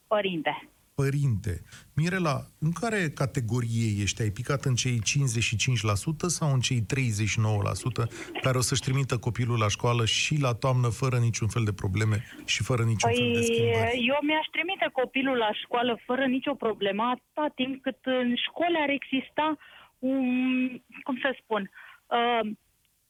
Părinte. 0.08 0.70
Părinte. 0.96 1.64
Mirela, 1.96 2.36
în 2.60 2.72
care 2.72 3.10
categorie 3.10 4.02
ești? 4.02 4.22
Ai 4.22 4.30
picat 4.30 4.66
în 4.66 4.76
cei 4.76 5.00
55% 5.00 6.28
sau 6.28 6.54
în 6.54 6.60
cei 6.60 6.82
39% 6.82 8.08
care 8.42 8.58
o 8.58 8.62
să-și 8.62 8.82
trimită 8.82 9.18
copilul 9.18 9.58
la 9.58 9.68
școală 9.68 10.06
și 10.06 10.40
la 10.40 10.54
toamnă 10.54 10.90
fără 10.90 11.18
niciun 11.18 11.48
fel 11.48 11.64
de 11.64 11.74
probleme 11.74 12.24
și 12.46 12.64
fără 12.64 12.84
niciun 12.84 13.10
fel 13.12 13.32
de 13.32 13.40
Păi, 13.40 13.44
schimbări? 13.44 14.06
eu 14.12 14.20
mi-aș 14.28 14.46
trimite 14.52 14.90
copilul 15.02 15.38
la 15.38 15.52
școală 15.64 16.00
fără 16.06 16.26
nicio 16.26 16.54
problemă, 16.54 17.04
atâta 17.04 17.46
timp 17.56 17.82
cât 17.82 17.98
în 18.04 18.36
școli 18.46 18.78
ar 18.84 18.90
exista 19.00 19.58
un, 20.02 20.82
cum 21.04 21.18
să 21.22 21.36
spun, 21.44 21.72
uh, 22.08 22.52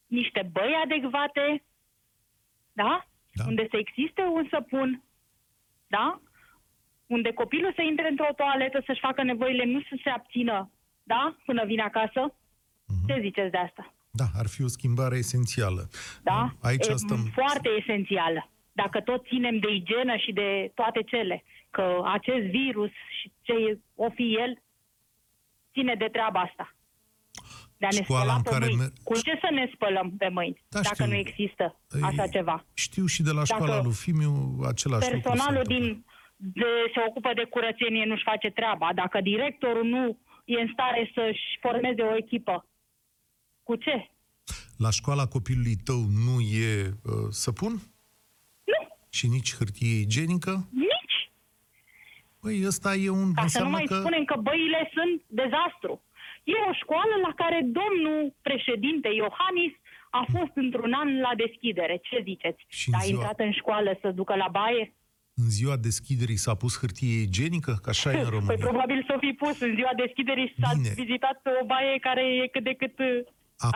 niște 0.06 0.48
băi 0.52 0.80
adecvate, 0.84 1.64
da? 2.72 3.06
Da. 3.32 3.44
Unde 3.46 3.66
să 3.70 3.76
existe 3.76 4.22
un 4.22 4.46
săpun, 4.50 5.02
da? 5.86 6.20
Unde 7.06 7.32
copilul 7.32 7.72
să 7.74 7.82
intre 7.82 8.08
într-o 8.08 8.32
toaletă, 8.36 8.82
să-și 8.86 9.00
facă 9.00 9.22
nevoile, 9.22 9.64
nu 9.64 9.80
să 9.80 9.98
se 10.02 10.10
abțină, 10.10 10.70
da? 11.02 11.36
Până 11.44 11.64
vine 11.64 11.82
acasă. 11.82 12.34
Mhm. 12.86 13.06
Ce 13.06 13.20
ziceți 13.20 13.50
de 13.50 13.58
asta? 13.58 13.94
Da, 14.10 14.24
ar 14.34 14.46
fi 14.46 14.62
o 14.62 14.66
schimbare 14.66 15.16
esențială. 15.16 15.88
Da? 16.22 16.50
Aici 16.62 16.86
e 16.86 16.94
stăm... 16.94 17.24
foarte 17.34 17.68
esențială. 17.78 18.50
Dacă 18.72 19.00
tot 19.00 19.26
ținem 19.26 19.58
de 19.58 19.72
igienă 19.72 20.16
și 20.16 20.32
de 20.32 20.70
toate 20.74 21.02
cele, 21.02 21.44
că 21.70 22.00
acest 22.04 22.46
virus 22.46 22.90
și 23.20 23.32
ce 23.42 23.78
o 23.94 24.10
fi 24.10 24.36
el, 24.40 24.62
ține 25.72 25.94
de 25.94 26.08
treaba 26.12 26.40
asta. 26.40 26.74
De 27.82 27.88
a 27.88 27.94
ne 27.98 28.02
Școala 28.02 28.22
spăla 28.22 28.36
în 28.36 28.42
pe 28.42 28.50
care 28.50 28.64
mâini. 28.64 28.80
mer- 28.80 28.92
Cu 29.08 29.14
ce 29.26 29.34
să 29.44 29.48
ne 29.58 29.64
spălăm 29.74 30.08
pe 30.22 30.28
mâini, 30.36 30.56
Da, 30.68 30.80
dacă 30.80 30.94
știu. 31.02 31.06
nu 31.12 31.14
există 31.24 31.64
așa 32.08 32.22
Ei, 32.24 32.30
ceva? 32.36 32.56
Știu 32.74 33.06
și 33.14 33.22
de 33.22 33.30
la 33.38 33.42
Dacă 33.42 33.52
școala 33.52 33.82
lui 33.82 33.92
Fimiu 34.04 34.32
același 34.72 35.04
lucru. 35.12 35.20
se 35.20 35.28
Personalul 35.28 35.62
întâmplă. 35.66 35.86
din 35.86 36.04
de, 36.60 36.68
se 36.94 37.00
ocupă 37.08 37.30
de 37.34 37.44
curățenie 37.54 38.04
nu-și 38.04 38.22
face 38.32 38.48
treaba. 38.50 38.88
Dacă 38.94 39.20
directorul 39.20 39.84
nu 39.94 40.18
e 40.44 40.60
în 40.60 40.70
stare 40.72 41.10
să-și 41.14 41.44
formeze 41.60 42.02
o 42.02 42.16
echipă, 42.16 42.66
cu 43.62 43.74
ce? 43.76 44.10
La 44.76 44.90
școala 44.90 45.26
copilului 45.26 45.76
tău 45.88 46.00
nu 46.26 46.40
e 46.40 46.72
uh, 46.86 47.12
săpun? 47.30 47.72
Nu, 48.72 48.80
Și 49.10 49.26
nici 49.28 49.54
hârtie 49.56 49.94
igienică? 50.06 50.52
nici. 50.70 51.16
Păi 52.40 52.66
ăsta 52.66 52.94
e 52.94 53.08
un... 53.08 53.32
Ca 53.32 53.34
să 53.34 53.40
nu 53.40 53.42
înseamnă 53.44 53.70
mai 53.76 53.84
că... 53.84 53.94
spunem 53.98 54.24
că 54.24 54.36
băile 54.40 54.90
sunt 54.94 55.22
dezastru. 55.26 56.02
E 56.52 56.54
o 56.70 56.72
școală 56.82 57.14
la 57.26 57.32
care 57.42 57.58
domnul 57.80 58.20
președinte 58.48 59.08
Iohannis 59.22 59.74
a 60.20 60.22
fost 60.34 60.54
într-un 60.64 60.92
an 61.02 61.08
la 61.26 61.32
deschidere. 61.44 61.94
Ce 62.08 62.16
ziceți? 62.30 62.62
Și 62.78 62.88
în 62.88 62.94
a 62.94 62.98
ziua- 63.02 63.10
intrat 63.12 63.38
în 63.46 63.52
școală 63.60 63.90
să 64.02 64.08
ducă 64.20 64.34
la 64.44 64.48
baie? 64.58 64.84
În 65.42 65.48
ziua 65.58 65.76
deschiderii 65.88 66.36
s-a 66.44 66.54
pus 66.54 66.72
hârtie 66.80 67.20
igienică? 67.28 67.72
Că 67.82 67.88
așa 67.90 68.10
e 68.12 68.16
în 68.16 68.20
Păi 68.28 68.30
România. 68.38 68.66
probabil 68.68 69.04
să 69.08 69.14
fi 69.24 69.30
pus 69.42 69.60
în 69.60 69.72
ziua 69.78 69.92
deschiderii 70.04 70.54
s-a 70.60 70.70
Bine. 70.74 70.92
vizitat 71.02 71.36
pe 71.42 71.50
o 71.62 71.64
baie 71.66 71.98
care 71.98 72.22
e 72.42 72.46
cât 72.54 72.64
de 72.64 72.74
cât 72.74 72.98
uh, 72.98 73.06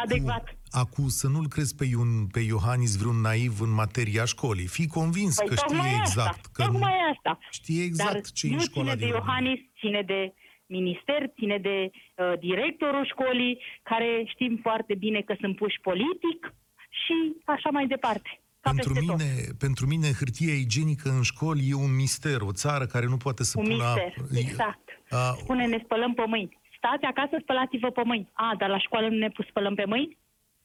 adecvat. 0.05 0.45
Acum 0.71 1.09
să 1.09 1.29
nu-l 1.29 1.49
crezi 1.49 1.75
pe, 1.75 1.85
Ion, 1.85 2.27
pe 2.33 2.41
Iohannis 2.41 2.97
vreun 2.97 3.21
naiv 3.21 3.61
în 3.61 3.73
materia 3.83 4.25
școlii. 4.25 4.67
Fii 4.67 4.87
convins 4.87 5.35
Păi 5.37 5.47
că 5.49 5.55
tocmai 5.55 5.79
știe 5.89 6.01
asta, 6.03 6.21
exact. 6.23 6.47
Că 6.47 6.63
tocmai 6.63 6.95
asta. 7.15 7.39
știe 7.51 7.83
exact 7.85 8.13
Dar 8.13 8.21
ce 8.35 8.47
e 8.47 8.51
în 8.51 8.55
nu 8.57 8.61
școala 8.63 8.89
ține 8.91 9.01
de 9.01 9.05
din 9.05 9.15
România. 9.15 9.33
Iohannis, 9.35 9.61
ține 9.81 10.03
de 10.07 10.35
minister, 10.67 11.21
ține 11.39 11.59
de 11.59 11.91
uh, 11.91 12.33
directorul 12.39 13.05
școlii, 13.07 13.59
care 13.83 14.23
știm 14.27 14.59
foarte 14.63 14.95
bine 14.95 15.21
că 15.21 15.35
sunt 15.41 15.57
puși 15.57 15.81
politic 15.83 16.55
și 16.89 17.17
așa 17.45 17.71
mai 17.71 17.87
departe. 17.87 18.41
Ca 18.61 18.71
Pentru 18.71 18.93
peste 18.93 19.07
tot. 19.11 19.19
mine, 19.19 19.33
pentru 19.59 19.87
mine, 19.87 20.09
hârtia 20.19 20.55
igienică 20.55 21.09
în 21.09 21.23
școli 21.23 21.69
e 21.71 21.75
un 21.75 21.95
mister, 21.95 22.41
o 22.41 22.53
țară 22.53 22.85
care 22.87 23.07
nu 23.07 23.17
poate 23.17 23.43
să 23.45 23.55
Un 23.59 23.65
pună... 23.65 23.75
mister, 23.77 24.13
apă. 24.19 24.39
exact. 24.45 24.87
A, 25.11 25.33
Spune, 25.39 25.67
ne 25.67 25.81
spălăm 25.85 26.15
pe 26.15 26.25
mâini. 26.27 26.59
Stați 26.77 27.05
acasă, 27.05 27.37
spălați-vă 27.41 27.91
pe 27.91 28.03
mâini. 28.05 28.29
A, 28.33 28.55
dar 28.59 28.69
la 28.69 28.79
școală 28.79 29.09
nu 29.09 29.17
ne 29.17 29.29
spălăm 29.49 29.75
pe 29.75 29.85
mâini? 29.85 30.17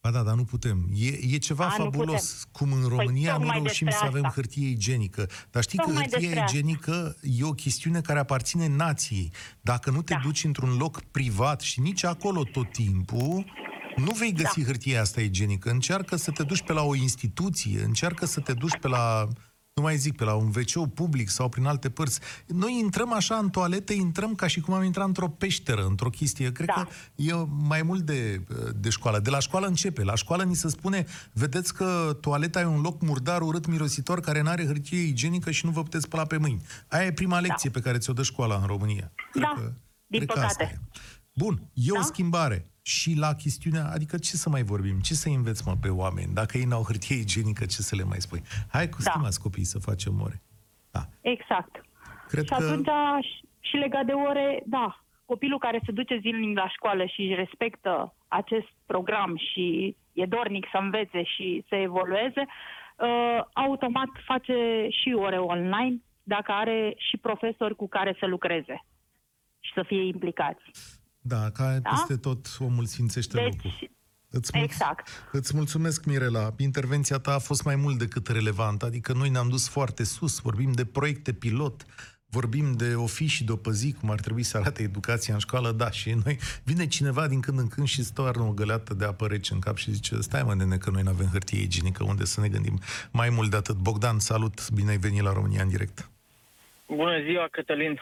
Ba 0.02 0.10
da, 0.10 0.22
dar 0.22 0.34
nu 0.34 0.44
putem. 0.44 0.88
E, 0.94 1.06
e 1.34 1.36
ceva 1.38 1.64
A, 1.64 1.74
nu 1.78 1.84
fabulos. 1.84 2.44
Cum 2.52 2.72
în 2.72 2.84
România 2.88 3.32
nu 3.32 3.38
tocmai 3.38 3.56
reușim 3.56 3.86
despre 3.86 3.92
să 3.92 4.04
avem 4.10 4.24
asta. 4.24 4.34
hârtie 4.40 4.68
igienică. 4.68 5.28
Dar 5.50 5.62
știi 5.62 5.78
Tocmai 5.78 5.94
că 5.96 6.00
hârtia 6.00 6.18
despre 6.20 6.40
asta. 6.40 6.56
igienică 6.56 7.16
e 7.20 7.44
o 7.44 7.52
chestiune 7.52 8.00
care 8.00 8.18
aparține 8.18 8.66
nației. 8.68 9.32
Dacă 9.60 9.90
nu 9.90 10.02
te 10.02 10.12
Da. 10.14 10.20
duci 10.22 10.44
într-un 10.44 10.76
loc 10.76 11.02
privat 11.02 11.60
și 11.60 11.80
nici 11.80 12.04
acolo 12.04 12.42
tot 12.44 12.72
timpul, 12.72 13.44
nu 13.96 14.12
vei 14.18 14.32
găsi 14.32 14.60
Da. 14.60 14.66
hârtia 14.66 15.00
asta 15.00 15.20
igienică. 15.20 15.70
Încearcă 15.70 16.16
să 16.16 16.30
te 16.30 16.42
duci 16.42 16.62
pe 16.62 16.72
la 16.72 16.82
o 16.82 16.94
instituție, 16.94 17.82
încearcă 17.82 18.26
să 18.26 18.40
te 18.40 18.52
duci 18.52 18.76
pe 18.80 18.88
la 18.88 19.28
nu 19.74 19.82
mai 19.82 19.96
zic, 19.96 20.16
pe 20.16 20.24
la 20.24 20.34
un 20.34 20.46
wc 20.56 20.88
public 20.94 21.28
sau 21.28 21.48
prin 21.48 21.66
alte 21.66 21.90
părți. 21.90 22.20
Noi 22.46 22.78
intrăm 22.78 23.12
așa 23.12 23.34
în 23.36 23.50
toaletă, 23.50 23.92
intrăm 23.92 24.34
ca 24.34 24.46
și 24.46 24.60
cum 24.60 24.74
am 24.74 24.82
intrat 24.82 25.06
într-o 25.06 25.28
peșteră, 25.28 25.84
într-o 25.84 26.10
chestie. 26.10 26.52
Cred 26.52 26.66
Da. 26.66 26.72
că 26.72 26.88
e 27.14 27.32
mai 27.48 27.82
mult 27.82 28.02
de, 28.02 28.44
de 28.76 28.90
școală. 28.90 29.18
De 29.18 29.30
la 29.30 29.38
școală 29.38 29.66
începe. 29.66 30.02
La 30.04 30.14
școală 30.14 30.42
ni 30.44 30.54
se 30.54 30.68
spune, 30.68 31.06
vedeți 31.32 31.74
că 31.74 32.18
toaleta 32.20 32.60
e 32.60 32.64
un 32.64 32.80
loc 32.80 33.00
murdar, 33.02 33.42
urât, 33.42 33.66
mirositor, 33.66 34.20
care 34.20 34.40
nu 34.42 34.48
are 34.48 34.66
hârtie 34.66 35.00
igienică 35.00 35.50
și 35.50 35.64
nu 35.66 35.70
vă 35.70 35.82
puteți 35.82 36.04
spăla 36.04 36.24
pe 36.24 36.36
mâini. 36.36 36.62
Aia 36.88 37.04
e 37.06 37.12
prima 37.12 37.40
lecție 37.40 37.70
pe 37.70 37.80
care 37.80 37.98
ți-o 37.98 38.12
dă 38.12 38.22
școala 38.22 38.54
în 38.56 38.66
România. 38.66 39.12
Cred 39.32 39.42
Da, 39.42 39.52
că, 39.56 39.72
din 40.06 40.20
cred 40.20 40.30
că 40.38 40.40
asta 40.40 40.64
păcate. 40.64 40.80
e. 40.94 41.00
Bun, 41.34 41.70
e 41.74 41.90
Da? 41.92 41.98
o 41.98 42.02
schimbare. 42.02 42.71
Și 42.82 43.14
la 43.18 43.34
chestiunea, 43.34 43.84
adică 43.94 44.16
ce 44.18 44.36
să 44.36 44.48
mai 44.48 44.62
vorbim? 44.62 44.98
Ce 45.00 45.14
să 45.14 45.28
înveți, 45.28 45.62
mă, 45.66 45.74
pe 45.80 45.88
oameni? 45.88 46.34
Dacă 46.34 46.58
ei 46.58 46.64
n-au 46.64 46.82
hârtie 46.82 47.16
igienică, 47.16 47.64
ce 47.64 47.82
să 47.82 47.96
le 47.96 48.02
mai 48.02 48.20
spui? 48.20 48.42
Hai 48.70 48.88
cu 48.88 48.96
Da. 49.02 49.10
stimați 49.10 49.40
copii 49.40 49.64
să 49.64 49.78
facem 49.78 50.20
ore. 50.20 50.42
Da. 50.90 51.00
Exact. 51.20 51.84
Cred 52.28 52.44
și 52.44 52.48
că... 52.50 52.54
atunci, 52.54 52.88
și- 53.24 53.44
și 53.60 53.76
legat 53.76 54.04
de 54.06 54.12
ore, 54.12 54.62
da, 54.66 55.04
copilul 55.24 55.58
care 55.58 55.80
se 55.84 55.92
duce 55.92 56.18
zilnic 56.20 56.56
la 56.56 56.68
școală 56.68 57.04
și 57.06 57.20
își 57.22 57.34
respectă 57.34 58.14
acest 58.28 58.68
program 58.86 59.36
și 59.36 59.96
e 60.12 60.24
dornic 60.26 60.66
să 60.72 60.78
învețe 60.80 61.22
și 61.22 61.64
să 61.68 61.74
evolueze, 61.74 62.46
uh, 62.46 63.40
automat 63.52 64.08
face 64.26 64.86
și 64.90 65.12
ore 65.16 65.38
online 65.38 65.96
dacă 66.22 66.52
are 66.52 66.94
și 66.96 67.16
profesori 67.16 67.76
cu 67.76 67.88
care 67.88 68.16
să 68.18 68.26
lucreze 68.26 68.84
și 69.60 69.72
să 69.74 69.82
fie 69.86 70.02
implicați. 70.06 70.62
Da, 71.24 71.50
ca 71.50 71.80
peste 71.90 72.16
tot 72.16 72.56
omul 72.58 72.84
sfințește 72.84 73.36
Deci, 73.36 73.44
locul. 73.44 73.90
Îți, 74.30 74.50
mulț- 74.54 74.64
Exact. 74.64 75.08
îți 75.32 75.56
mulțumesc, 75.56 76.04
Mirela. 76.04 76.54
Intervenția 76.56 77.18
ta 77.18 77.34
a 77.34 77.38
fost 77.38 77.64
mai 77.64 77.76
mult 77.76 77.98
decât 77.98 78.28
relevantă, 78.28 78.86
adică 78.86 79.12
noi 79.12 79.28
ne-am 79.28 79.48
dus 79.48 79.68
foarte 79.68 80.04
sus, 80.04 80.38
vorbim 80.38 80.72
de 80.72 80.84
proiecte 80.84 81.32
pilot, 81.32 81.86
vorbim 82.26 82.72
de 82.72 82.94
o 82.94 83.06
fi 83.06 83.26
și 83.26 83.44
de 83.44 83.52
o 83.52 83.56
păzi, 83.56 83.92
cum 83.92 84.10
ar 84.10 84.20
trebui 84.20 84.42
să 84.42 84.56
arate 84.56 84.82
educația 84.82 85.34
în 85.34 85.40
școală, 85.40 85.72
da, 85.72 85.90
și 85.90 86.10
noi 86.24 86.38
vine 86.64 86.86
cineva 86.86 87.28
din 87.28 87.40
când 87.40 87.58
în 87.58 87.68
când 87.68 87.86
și 87.86 88.02
stoarnă 88.04 88.42
o 88.42 88.52
găleată 88.52 88.94
de 88.94 89.04
apă 89.04 89.26
rece 89.26 89.52
în 89.54 89.60
cap 89.60 89.76
și 89.76 89.92
zice, 89.92 90.20
stai 90.20 90.42
mă, 90.42 90.54
nene, 90.54 90.76
că 90.78 90.90
noi 90.90 91.02
nu 91.02 91.10
avem 91.10 91.26
hârtie 91.26 91.60
igienică, 91.62 92.04
unde 92.04 92.24
să 92.24 92.40
ne 92.40 92.48
gândim 92.48 92.80
mai 93.10 93.30
mult 93.30 93.50
de 93.50 93.56
atât. 93.56 93.76
Bogdan, 93.76 94.18
salut, 94.18 94.70
bine 94.70 94.90
ai 94.90 94.98
venit 94.98 95.22
la 95.22 95.32
România 95.32 95.62
în 95.62 95.68
direct. 95.68 96.10
Bună 96.86 97.22
ziua, 97.24 97.48
Cătălin. 97.50 97.98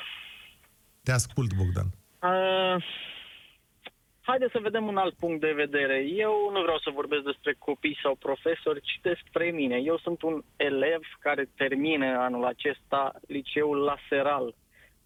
Te 1.02 1.12
ascult, 1.12 1.54
Bogdan. 1.54 1.90
Uh, 2.22 2.82
haideți 4.20 4.52
să 4.52 4.58
vedem 4.62 4.86
un 4.86 4.96
alt 4.96 5.14
punct 5.14 5.40
de 5.40 5.52
vedere. 5.52 6.04
Eu 6.04 6.50
nu 6.52 6.60
vreau 6.62 6.78
să 6.78 6.90
vorbesc 6.94 7.22
despre 7.22 7.54
copii 7.58 7.98
sau 8.02 8.14
profesori, 8.14 8.80
ci 8.80 8.98
despre 9.02 9.50
mine. 9.50 9.76
Eu 9.76 9.98
sunt 9.98 10.22
un 10.22 10.42
elev 10.56 11.00
care 11.20 11.48
termină 11.56 12.06
anul 12.06 12.44
acesta 12.44 13.12
liceul 13.26 13.78
la 13.78 13.96
Seral. 14.08 14.54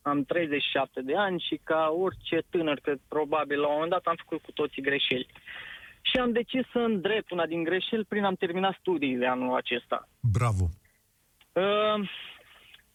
Am 0.02 0.24
37 0.24 1.00
de 1.02 1.16
ani 1.16 1.44
și 1.48 1.60
ca 1.64 1.94
orice 1.98 2.42
tânăr, 2.50 2.78
cred 2.80 3.00
probabil, 3.08 3.60
la 3.60 3.66
un 3.66 3.72
moment 3.72 3.90
dat 3.90 4.04
am 4.06 4.16
făcut 4.24 4.42
cu 4.42 4.52
toții 4.52 4.82
greșeli. 4.82 5.26
Și 6.00 6.16
am 6.20 6.32
decis 6.32 6.64
să 6.72 6.78
îndrept 6.78 7.30
una 7.30 7.46
din 7.46 7.62
greșeli 7.62 8.04
prin 8.04 8.24
am 8.24 8.34
terminat 8.34 8.76
studiile 8.80 9.26
anul 9.26 9.56
acesta. 9.56 10.08
Bravo. 10.32 10.64
Uh, 11.52 12.08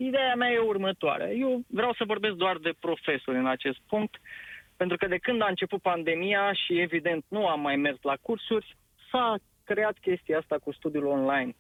ideea 0.05 0.35
mea 0.35 0.51
e 0.51 0.57
următoarea. 0.57 1.31
Eu 1.31 1.62
vreau 1.67 1.93
să 1.93 2.03
vorbesc 2.07 2.33
doar 2.33 2.57
de 2.57 2.73
profesori 2.79 3.38
în 3.38 3.47
acest 3.47 3.79
punct, 3.88 4.21
pentru 4.77 4.97
că 4.97 5.07
de 5.07 5.17
când 5.17 5.41
a 5.41 5.47
început 5.47 5.81
pandemia 5.81 6.53
și 6.53 6.79
evident 6.79 7.25
nu 7.27 7.47
am 7.47 7.59
mai 7.59 7.75
mers 7.75 8.01
la 8.01 8.15
cursuri, 8.21 8.75
s-a 9.12 9.35
creat 9.63 9.97
chestia 10.01 10.38
asta 10.38 10.57
cu 10.63 10.71
studiul 10.71 11.05
online. 11.05 11.55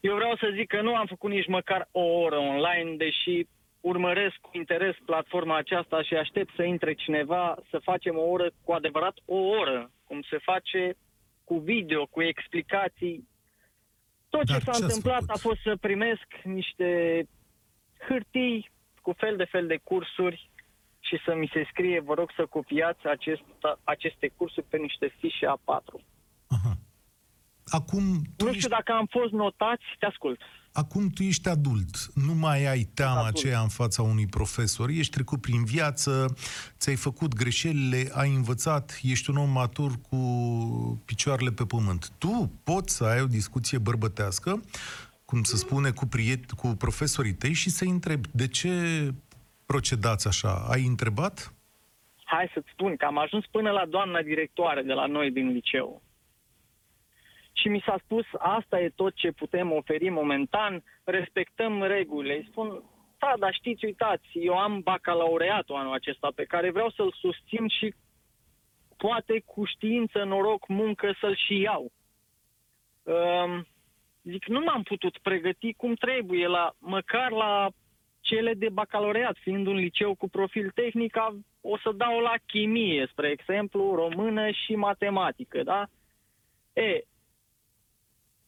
Eu 0.00 0.14
vreau 0.14 0.36
să 0.36 0.50
zic 0.54 0.66
că 0.66 0.80
nu 0.80 0.94
am 0.94 1.06
făcut 1.06 1.30
nici 1.30 1.46
măcar 1.46 1.88
o 1.92 2.00
oră 2.00 2.36
online, 2.36 2.96
deși 2.96 3.46
urmăresc 3.80 4.36
cu 4.40 4.50
interes 4.52 4.96
platforma 5.04 5.56
aceasta 5.56 6.02
și 6.02 6.14
aștept 6.14 6.54
să 6.54 6.62
intre 6.62 6.92
cineva 6.94 7.58
să 7.70 7.78
facem 7.78 8.18
o 8.18 8.22
oră, 8.22 8.50
cu 8.64 8.72
adevărat 8.72 9.16
o 9.24 9.36
oră, 9.36 9.90
cum 10.04 10.22
se 10.30 10.38
face 10.38 10.94
cu 11.44 11.58
video, 11.58 12.06
cu 12.06 12.22
explicații. 12.22 13.28
Tot 14.28 14.44
Dar 14.44 14.58
ce 14.58 14.64
s-a 14.64 14.70
ce 14.70 14.70
ați 14.70 14.82
întâmplat 14.82 15.20
făcut? 15.20 15.34
a 15.34 15.38
fost 15.48 15.60
să 15.60 15.76
primesc 15.76 16.26
niște 16.44 17.22
hârtii 18.08 18.70
cu 19.02 19.12
fel 19.12 19.36
de 19.36 19.44
fel 19.44 19.66
de 19.66 19.76
cursuri 19.84 20.50
și 21.00 21.18
să 21.24 21.34
mi 21.34 21.50
se 21.52 21.66
scrie, 21.70 22.00
vă 22.00 22.14
rog 22.14 22.30
să 22.36 22.46
copiați 22.46 23.06
acest, 23.06 23.42
aceste 23.84 24.32
cursuri 24.36 24.66
pe 24.68 24.76
niște 24.76 25.14
fișe 25.18 25.46
A4. 25.46 26.00
Aha. 27.70 27.76
Acum 27.82 28.22
tu, 28.36 28.44
Nu 28.44 28.48
ești, 28.50 28.58
știu 28.62 28.68
dacă 28.76 28.92
am 28.92 29.06
fost 29.10 29.32
notați, 29.32 29.82
te 29.98 30.06
ascult. 30.06 30.40
acum 30.72 31.08
tu 31.08 31.22
ești 31.22 31.48
adult, 31.48 31.96
nu 32.14 32.34
mai 32.34 32.66
ai 32.66 32.82
teama 32.94 33.18
Adult. 33.20 33.36
aceea 33.36 33.60
în 33.60 33.68
fața 33.68 34.02
unui 34.02 34.26
profesor, 34.26 34.88
ești 34.88 35.12
trecut 35.12 35.40
prin 35.40 35.64
viață, 35.64 36.34
ți-ai 36.78 36.96
făcut 36.96 37.34
greșelile, 37.34 38.08
ai 38.12 38.34
învățat, 38.34 38.98
ești 39.02 39.30
un 39.30 39.36
om 39.36 39.50
matur 39.50 39.92
cu 40.08 40.16
picioarele 41.04 41.50
pe 41.50 41.64
pământ. 41.64 42.10
Tu 42.18 42.50
poți 42.64 42.96
să 42.96 43.04
ai 43.04 43.20
o 43.20 43.26
discuție 43.26 43.78
bărbătească, 43.78 44.60
cum 45.24 45.42
se 45.42 45.56
spune, 45.56 45.90
cu, 45.90 46.06
priet- 46.06 46.50
cu 46.56 46.68
profesorii 46.68 47.34
tăi 47.34 47.52
și 47.52 47.70
să-i 47.70 47.88
întrebi 47.88 48.28
de 48.32 48.48
ce 48.48 48.70
procedați 49.66 50.26
așa. 50.26 50.66
Ai 50.70 50.86
întrebat? 50.86 51.52
Hai 52.24 52.50
să-ți 52.54 52.68
spun 52.72 52.96
că 52.96 53.04
am 53.04 53.18
ajuns 53.18 53.44
până 53.50 53.70
la 53.70 53.84
doamna 53.86 54.22
directoare 54.22 54.82
de 54.82 54.92
la 54.92 55.06
noi 55.06 55.30
din 55.30 55.48
liceu. 55.48 56.02
Și 57.60 57.68
mi 57.68 57.82
s-a 57.86 57.98
spus, 58.04 58.24
asta 58.38 58.80
e 58.80 58.88
tot 58.88 59.14
ce 59.14 59.30
putem 59.32 59.72
oferi 59.72 60.08
momentan, 60.08 60.82
respectăm 61.04 61.82
regulile. 61.82 62.34
Îi 62.36 62.46
spun, 62.50 62.82
da, 63.18 63.32
dar 63.38 63.52
știți, 63.54 63.84
uitați, 63.84 64.28
eu 64.32 64.58
am 64.58 64.80
bacalaureatul 64.80 65.74
anul 65.74 65.92
acesta 65.92 66.30
pe 66.34 66.44
care 66.44 66.70
vreau 66.70 66.90
să-l 66.90 67.12
susțin 67.20 67.68
și 67.68 67.94
poate 68.96 69.42
cu 69.44 69.64
știință, 69.64 70.24
noroc, 70.24 70.68
muncă 70.68 71.14
să-l 71.20 71.36
și 71.36 71.60
iau. 71.60 71.92
Um, 73.02 73.66
zic, 74.22 74.46
nu 74.46 74.60
m-am 74.60 74.82
putut 74.82 75.18
pregăti 75.18 75.72
cum 75.72 75.94
trebuie, 75.94 76.46
la, 76.46 76.72
măcar 76.78 77.30
la 77.30 77.68
cele 78.20 78.54
de 78.54 78.68
bacalaureat, 78.68 79.36
fiind 79.40 79.66
un 79.66 79.74
liceu 79.74 80.14
cu 80.14 80.28
profil 80.28 80.70
tehnic, 80.74 81.16
a- 81.16 81.38
o 81.60 81.78
să 81.78 81.92
dau 81.96 82.18
la 82.20 82.34
chimie, 82.46 83.08
spre 83.10 83.28
exemplu, 83.28 83.94
română 83.94 84.50
și 84.50 84.74
matematică, 84.74 85.62
da? 85.62 85.86
E, 86.72 87.02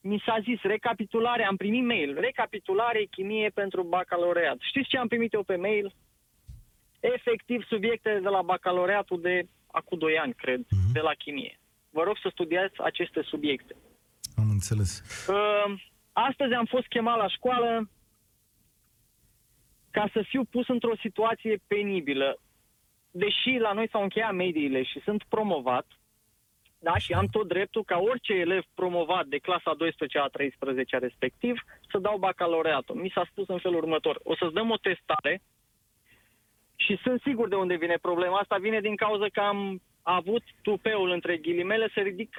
mi 0.01 0.23
s-a 0.27 0.39
zis 0.43 0.61
recapitulare, 0.63 1.45
am 1.45 1.57
primit 1.57 1.85
mail, 1.85 2.21
recapitulare 2.21 3.05
chimie 3.05 3.49
pentru 3.55 3.83
bacalaureat. 3.83 4.57
Știți 4.61 4.89
ce 4.89 4.99
am 4.99 5.09
primit 5.09 5.33
eu 5.33 5.43
pe 5.43 5.57
mail? 5.57 5.95
Efectiv, 7.01 7.65
subiectele 7.65 8.19
de 8.21 8.29
la 8.29 8.43
bacalaureatul 8.43 9.21
de 9.21 9.43
acum 9.67 9.99
2 9.99 10.19
ani, 10.19 10.35
cred, 10.35 10.61
Mhm. 10.71 10.93
de 10.93 11.01
la 11.01 11.15
chimie. 11.15 11.59
Vă 11.91 12.03
rog 12.03 12.17
să 12.23 12.29
studiați 12.33 12.75
aceste 12.83 13.23
subiecte. 13.23 13.75
Am 14.37 14.51
înțeles. 14.51 15.03
Uh, 15.29 15.75
astăzi 16.13 16.53
am 16.53 16.65
fost 16.65 16.87
chemat 16.87 17.17
la 17.17 17.29
școală 17.29 17.91
ca 19.91 20.09
să 20.13 20.23
fiu 20.29 20.45
pus 20.45 20.69
într-o 20.69 20.97
situație 21.01 21.61
penibilă. 21.67 22.41
Deși 23.11 23.57
la 23.59 23.73
noi 23.73 23.89
s-au 23.89 24.03
încheiat 24.03 24.35
mediile 24.35 24.83
și 24.83 25.01
sunt 25.01 25.25
promovat, 25.29 25.87
da, 26.83 26.97
și 26.97 27.13
am 27.13 27.27
tot 27.27 27.49
dreptul 27.49 27.85
ca 27.85 27.99
orice 27.99 28.33
elev 28.33 28.65
promovat 28.75 29.27
de 29.27 29.39
clasa 29.39 29.75
12 29.75 30.19
a 30.19 30.27
13 30.27 30.97
respectiv 30.97 31.61
să 31.91 31.99
dau 31.99 32.19
bacalaureatul. 32.19 32.95
Mi 32.97 33.13
s-a 33.15 33.29
spus 33.31 33.49
în 33.49 33.59
felul 33.59 33.77
următor. 33.77 34.21
O 34.23 34.37
să-ți 34.37 34.55
dăm 34.55 34.71
o 34.71 34.77
testare 34.77 35.43
și 36.77 36.99
sunt 37.03 37.21
sigur 37.21 37.49
de 37.49 37.55
unde 37.55 37.75
vine 37.75 37.97
problema 38.01 38.39
asta. 38.39 38.57
Vine 38.57 38.81
din 38.81 38.97
cauza 38.97 39.27
că 39.33 39.41
am 39.41 39.83
avut 40.03 40.43
tupeul 40.63 41.11
între 41.11 41.37
ghilimele 41.37 41.91
să 41.95 42.01
ridic 42.01 42.37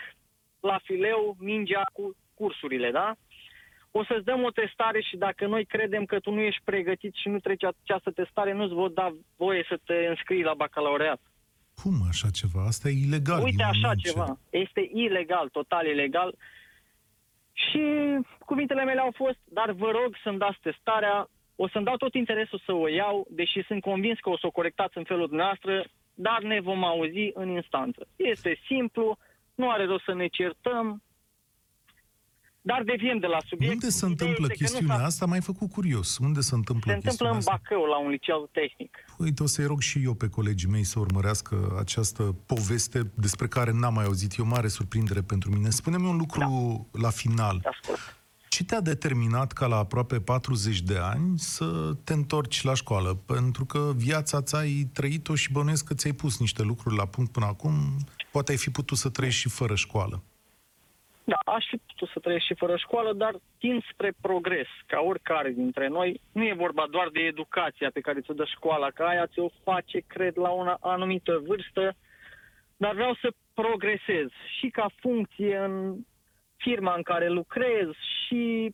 la 0.60 0.80
fileu 0.84 1.36
mingea 1.40 1.84
cu 1.94 2.16
cursurile, 2.34 2.92
da? 2.92 3.16
O 3.92 4.04
să-ți 4.04 4.26
dăm 4.26 4.44
o 4.44 4.50
testare 4.52 5.02
și 5.02 5.18
dacă 5.18 5.48
noi 5.48 5.66
credem 5.66 6.06
că 6.06 6.20
tu 6.20 6.32
nu 6.32 6.40
ești 6.40 6.62
pregătit 6.64 7.14
și 7.16 7.30
nu 7.30 7.40
treci 7.40 7.64
această 7.64 8.12
testare, 8.12 8.54
nu-ți 8.54 8.74
vor 8.74 8.90
da 8.90 9.14
voie 9.36 9.66
să 9.68 9.78
te 9.86 9.94
înscrii 9.94 10.44
la 10.44 10.54
bacalaureat. 10.54 11.20
Cum 11.82 11.94
așa 12.08 12.30
ceva? 12.30 12.66
Asta 12.66 12.90
e 12.90 13.04
ilegal. 13.06 13.44
Uite 13.44 13.64
e 13.64 13.66
așa 13.66 13.88
un 13.88 13.96
ceva. 13.96 14.38
Este 14.50 14.90
ilegal, 14.94 15.50
total 15.50 15.86
ilegal. 15.86 16.36
Și 17.54 17.84
cuvintele 18.46 18.84
mele 18.84 19.00
au 19.00 19.12
fost, 19.16 19.40
dar 19.44 19.72
vă 19.72 19.90
rog 19.92 20.16
să-mi 20.24 20.38
dați 20.38 20.60
testarea, 20.62 21.30
o 21.56 21.68
să-mi 21.70 21.86
dau 21.86 21.98
tot 21.98 22.14
interesul 22.14 22.62
să 22.66 22.72
o 22.72 22.88
iau, 22.88 23.28
deși 23.30 23.64
sunt 23.68 23.82
convins 23.82 24.20
că 24.20 24.30
o 24.30 24.38
să 24.38 24.48
o 24.48 24.52
corectați 24.52 24.98
în 24.98 25.04
felul 25.04 25.28
dumneavoastră, 25.28 25.86
dar 26.14 26.42
ne 26.42 26.60
vom 26.60 26.84
auzi 26.84 27.32
în 27.34 27.50
instanță. 27.50 28.08
Este 28.16 28.60
simplu, 28.66 29.18
nu 29.56 29.70
are 29.70 29.86
rost 29.86 30.04
să 30.04 30.14
ne 30.14 30.28
certăm, 30.28 31.04
dar 32.62 32.84
deviem 32.84 33.20
de 33.20 33.28
la 33.28 33.38
subiect. 33.48 33.74
Unde 33.74 33.90
se 33.90 34.06
Ideea 34.06 34.10
întâmplă 34.12 34.46
este 34.50 34.54
că 34.54 34.64
nu 34.64 34.68
chestiunea 34.70 34.98
s-a- 34.98 35.06
asta? 35.06 35.26
M-ai 35.26 35.42
făcut 35.42 35.72
curios. 35.72 36.18
Unde 36.18 36.42
se 36.42 36.56
întâmplă 36.56 36.92
Se 36.92 36.96
întâmplă 36.96 37.10
chestiunea 37.10 37.34
în 37.34 37.40
asta? 37.40 37.52
Bacău, 37.62 37.86
la 37.86 38.00
un 38.00 38.10
liceu 38.10 38.50
tehnic. 38.52 38.98
Uite, 39.18 39.44
o 39.44 39.46
să-i 39.46 39.66
rog 39.66 39.82
și 39.82 40.02
eu 40.04 40.14
pe 40.14 40.28
colegii 40.30 40.70
mei 40.70 40.84
să 40.84 41.00
urmărească 41.00 41.76
această 41.80 42.24
poveste 42.46 43.12
despre 43.16 43.48
care 43.48 43.72
n-am 43.72 43.94
mai 43.94 44.06
auzit. 44.06 44.38
E 44.38 44.42
o 44.42 44.46
mare 44.46 44.68
surprindere 44.68 45.22
pentru 45.22 45.52
mine. 45.52 45.70
Spune-mi 45.70 46.08
un 46.08 46.18
lucru 46.18 46.88
la 46.92 47.10
final. 47.10 47.60
Te 47.60 47.68
ascult. 47.68 48.00
Ce 48.50 48.64
te-a 48.64 48.82
determinat 48.82 49.52
ca 49.52 49.66
la 49.66 49.76
aproape 49.78 50.20
40 50.20 50.82
de 50.82 50.98
ani 50.98 51.40
să 51.40 51.96
te 52.04 52.14
întorci 52.14 52.64
la 52.64 52.74
școală? 52.74 53.14
Pentru 53.14 53.66
că 53.66 53.92
viața 53.96 54.42
ți-ai 54.42 54.90
trăit-o 54.94 55.36
și 55.36 55.52
bănuiesc 55.52 55.86
că 55.86 55.94
ți-ai 55.94 56.14
pus 56.14 56.40
niște 56.40 56.62
lucruri 56.64 56.96
la 56.96 57.06
punct 57.06 57.32
până 57.32 57.46
acum. 57.46 57.74
Poate 58.32 58.52
ai 58.52 58.58
fi 58.58 58.70
putut 58.70 58.98
să 58.98 59.10
trăiești 59.10 59.40
și 59.42 59.50
fără 59.50 59.76
școală. 59.76 60.24
Da, 61.32 61.52
aș 61.54 61.66
fi 61.68 61.78
putut 61.78 62.10
să 62.10 62.20
trăiesc 62.20 62.46
și 62.46 62.56
fără 62.56 62.76
școală, 62.76 63.14
dar 63.14 63.34
tind 63.60 63.84
spre 63.92 64.14
progres, 64.22 64.68
ca 64.86 65.00
oricare 65.00 65.50
dintre 65.50 65.88
noi. 65.88 66.22
Nu 66.32 66.44
e 66.44 66.54
vorba 66.54 66.86
doar 66.90 67.10
de 67.10 67.20
educația 67.20 67.90
pe 67.94 68.00
care 68.00 68.22
ți-o 68.22 68.34
dă 68.34 68.46
școala, 68.46 68.90
că 68.90 69.04
aia 69.04 69.28
ți-o 69.28 69.48
face, 69.64 70.00
cred, 70.08 70.38
la 70.38 70.50
o 70.50 70.64
anumită 70.82 71.42
vârstă, 71.46 71.96
dar 72.78 72.94
vreau 72.94 73.14
să 73.14 73.34
progresez 73.54 74.28
și 74.58 74.70
ca 74.70 74.86
funcție 74.96 75.58
în 75.58 75.96
firma 76.58 76.94
în 76.96 77.02
care 77.02 77.30
lucrez 77.30 77.90
și 78.26 78.74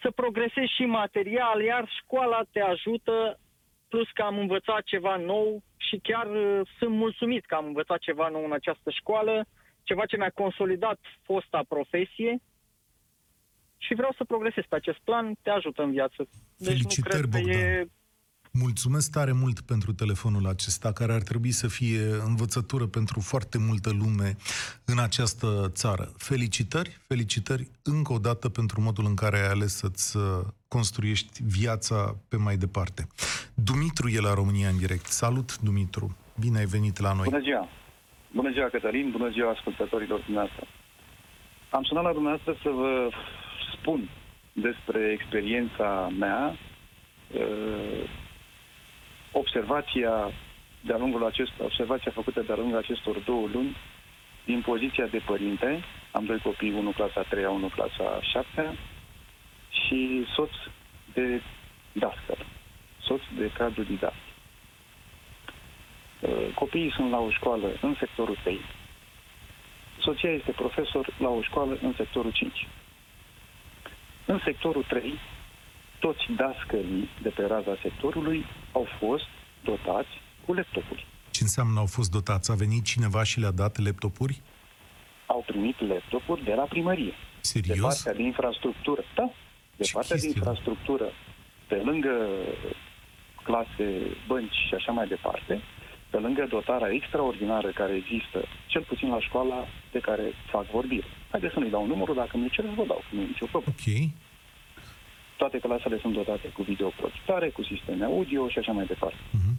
să 0.00 0.10
progresez 0.10 0.64
și 0.64 0.84
material, 0.84 1.62
iar 1.62 1.88
școala 2.02 2.42
te 2.52 2.60
ajută, 2.60 3.38
plus 3.88 4.10
că 4.10 4.22
am 4.22 4.38
învățat 4.38 4.82
ceva 4.82 5.16
nou 5.16 5.62
și 5.76 5.96
chiar 6.02 6.26
uh, 6.26 6.60
sunt 6.78 6.94
mulțumit 6.94 7.46
că 7.46 7.54
am 7.54 7.66
învățat 7.66 7.98
ceva 7.98 8.28
nou 8.28 8.44
în 8.44 8.52
această 8.52 8.90
școală, 8.90 9.46
ceva 9.88 10.04
ce 10.06 10.16
mi-a 10.16 10.30
consolidat 10.42 11.00
fosta 11.22 11.60
profesie 11.68 12.32
și 13.76 13.94
vreau 13.94 14.12
să 14.16 14.24
progresez 14.24 14.64
pe 14.68 14.76
acest 14.76 15.00
plan, 15.08 15.34
te 15.42 15.50
ajută 15.50 15.82
în 15.82 15.90
viață. 15.90 16.28
Deci 16.56 16.68
Felicitări, 16.68 17.22
nu 17.22 17.28
cred 17.28 17.42
că 17.42 17.48
Bogdan. 17.48 17.60
e 17.60 17.88
Mulțumesc 18.58 19.10
tare 19.10 19.32
mult 19.32 19.60
pentru 19.60 19.92
telefonul 19.92 20.46
acesta, 20.46 20.92
care 20.92 21.12
ar 21.12 21.22
trebui 21.22 21.50
să 21.50 21.68
fie 21.68 22.00
învățătură 22.26 22.86
pentru 22.86 23.20
foarte 23.20 23.58
multă 23.58 23.90
lume 23.90 24.36
în 24.84 24.98
această 24.98 25.70
țară. 25.72 26.12
Felicitări, 26.16 27.00
felicitări 27.06 27.70
încă 27.82 28.12
o 28.12 28.18
dată 28.18 28.48
pentru 28.48 28.80
modul 28.80 29.04
în 29.06 29.14
care 29.14 29.36
ai 29.38 29.48
ales 29.48 29.76
să-ți 29.76 30.16
uh, 30.16 30.22
construiești 30.68 31.42
viața 31.42 32.16
pe 32.28 32.36
mai 32.36 32.56
departe. 32.56 33.06
Dumitru 33.54 34.08
e 34.08 34.20
la 34.20 34.34
România 34.34 34.68
în 34.68 34.78
direct. 34.78 35.06
Salut, 35.06 35.58
Dumitru! 35.58 36.16
Bine 36.40 36.58
ai 36.58 36.66
venit 36.66 36.98
la 36.98 37.12
noi! 37.12 37.24
Bună 37.24 37.42
ziua! 37.42 37.68
Bună 38.36 38.50
ziua, 38.50 38.68
Cătălin! 38.68 39.10
Bună 39.10 39.28
ziua, 39.28 39.50
ascultătorilor 39.50 40.20
dumneavoastră! 40.20 40.66
Am 41.70 41.82
sunat 41.82 42.02
la 42.02 42.12
dumneavoastră 42.12 42.56
să 42.62 42.68
vă 42.68 43.08
spun 43.72 44.08
despre 44.52 45.10
experiența 45.12 46.12
mea, 46.18 46.56
uh, 47.34 48.08
observația 49.32 50.30
de-a 50.80 50.96
lungul 50.96 51.24
acestor, 51.24 51.64
observația 51.64 52.10
făcută 52.10 52.40
de-a 52.40 52.56
lungul 52.56 52.78
acestor 52.78 53.18
două 53.18 53.48
luni 53.52 53.76
din 54.44 54.60
poziția 54.60 55.06
de 55.06 55.22
părinte, 55.26 55.82
am 56.12 56.24
doi 56.24 56.38
copii, 56.38 56.72
unul 56.72 56.92
clasa 56.92 57.22
3 57.22 57.44
unul 57.44 57.70
clasa 57.70 58.20
7 58.22 58.76
și 59.68 60.26
soț 60.34 60.52
de 61.12 61.42
dascăl, 61.92 62.46
soț 63.00 63.20
de 63.36 63.50
cadru 63.58 63.82
didactic. 63.82 64.25
Uh, 66.20 66.54
Copiii 66.54 66.92
sunt 66.96 67.10
la 67.10 67.18
o 67.18 67.30
școală 67.30 67.68
în 67.82 67.94
sectorul 67.98 68.36
3. 68.42 68.60
Soția 70.00 70.30
este 70.30 70.50
profesor 70.50 71.14
la 71.18 71.28
o 71.28 71.42
școală 71.42 71.78
în 71.82 71.92
sectorul 71.96 72.30
5. 72.32 72.66
În 74.26 74.40
sectorul 74.44 74.82
3, 74.88 75.14
toți 75.98 76.24
dascălii 76.36 77.08
de 77.22 77.28
pe 77.28 77.42
raza 77.42 77.76
sectorului 77.82 78.44
au 78.72 78.86
fost 78.98 79.24
dotați 79.64 80.08
cu 80.46 80.52
laptopuri. 80.52 81.06
Ce 81.30 81.42
înseamnă 81.42 81.78
au 81.78 81.86
fost 81.86 82.10
dotați? 82.10 82.50
A 82.50 82.54
venit 82.54 82.84
cineva 82.84 83.22
și 83.22 83.40
le-a 83.40 83.50
dat 83.50 83.78
laptopuri? 83.84 84.40
Au 85.26 85.44
primit 85.46 85.80
laptopuri 85.88 86.44
de 86.44 86.54
la 86.54 86.62
primărie. 86.62 87.10
De 87.12 87.14
Serios? 87.40 87.94
partea 88.02 88.14
de 88.14 88.22
infrastructură. 88.22 89.04
Da, 89.14 89.30
de 89.76 89.82
Ce 89.84 89.92
partea 89.92 90.16
de 90.16 90.22
chestie, 90.22 90.40
da? 90.42 90.50
infrastructură, 90.50 91.08
pe 91.66 91.74
lângă 91.74 92.14
clase, 93.42 94.16
bănci 94.26 94.54
și 94.68 94.74
așa 94.74 94.92
mai 94.92 95.06
departe, 95.06 95.60
pe 96.10 96.18
lângă 96.18 96.46
dotarea 96.48 96.92
extraordinară 96.92 97.68
care 97.68 97.94
există, 97.94 98.44
cel 98.66 98.82
puțin 98.82 99.08
la 99.08 99.20
școala 99.20 99.66
de 99.92 99.98
care 99.98 100.22
fac 100.46 100.66
vorbire. 100.70 101.06
Haideți 101.30 101.52
să 101.52 101.58
nu-i 101.60 101.70
dau 101.70 101.86
numărul, 101.86 102.14
dacă 102.14 102.36
nu 102.36 102.46
cereți, 102.48 102.74
vă 102.74 102.84
dau, 102.86 103.02
nu 103.10 103.20
e 103.20 103.24
nicio 103.24 103.46
problemă. 103.46 103.76
Ok. 103.78 104.10
Toate 105.36 105.58
clasele 105.58 105.98
sunt 105.98 106.12
dotate 106.14 106.48
cu 106.48 106.62
videoprojectare, 106.62 107.48
cu 107.48 107.62
sisteme 107.62 108.04
audio 108.04 108.48
și 108.48 108.58
așa 108.58 108.72
mai 108.72 108.86
departe. 108.86 109.16
Mhm. 109.30 109.58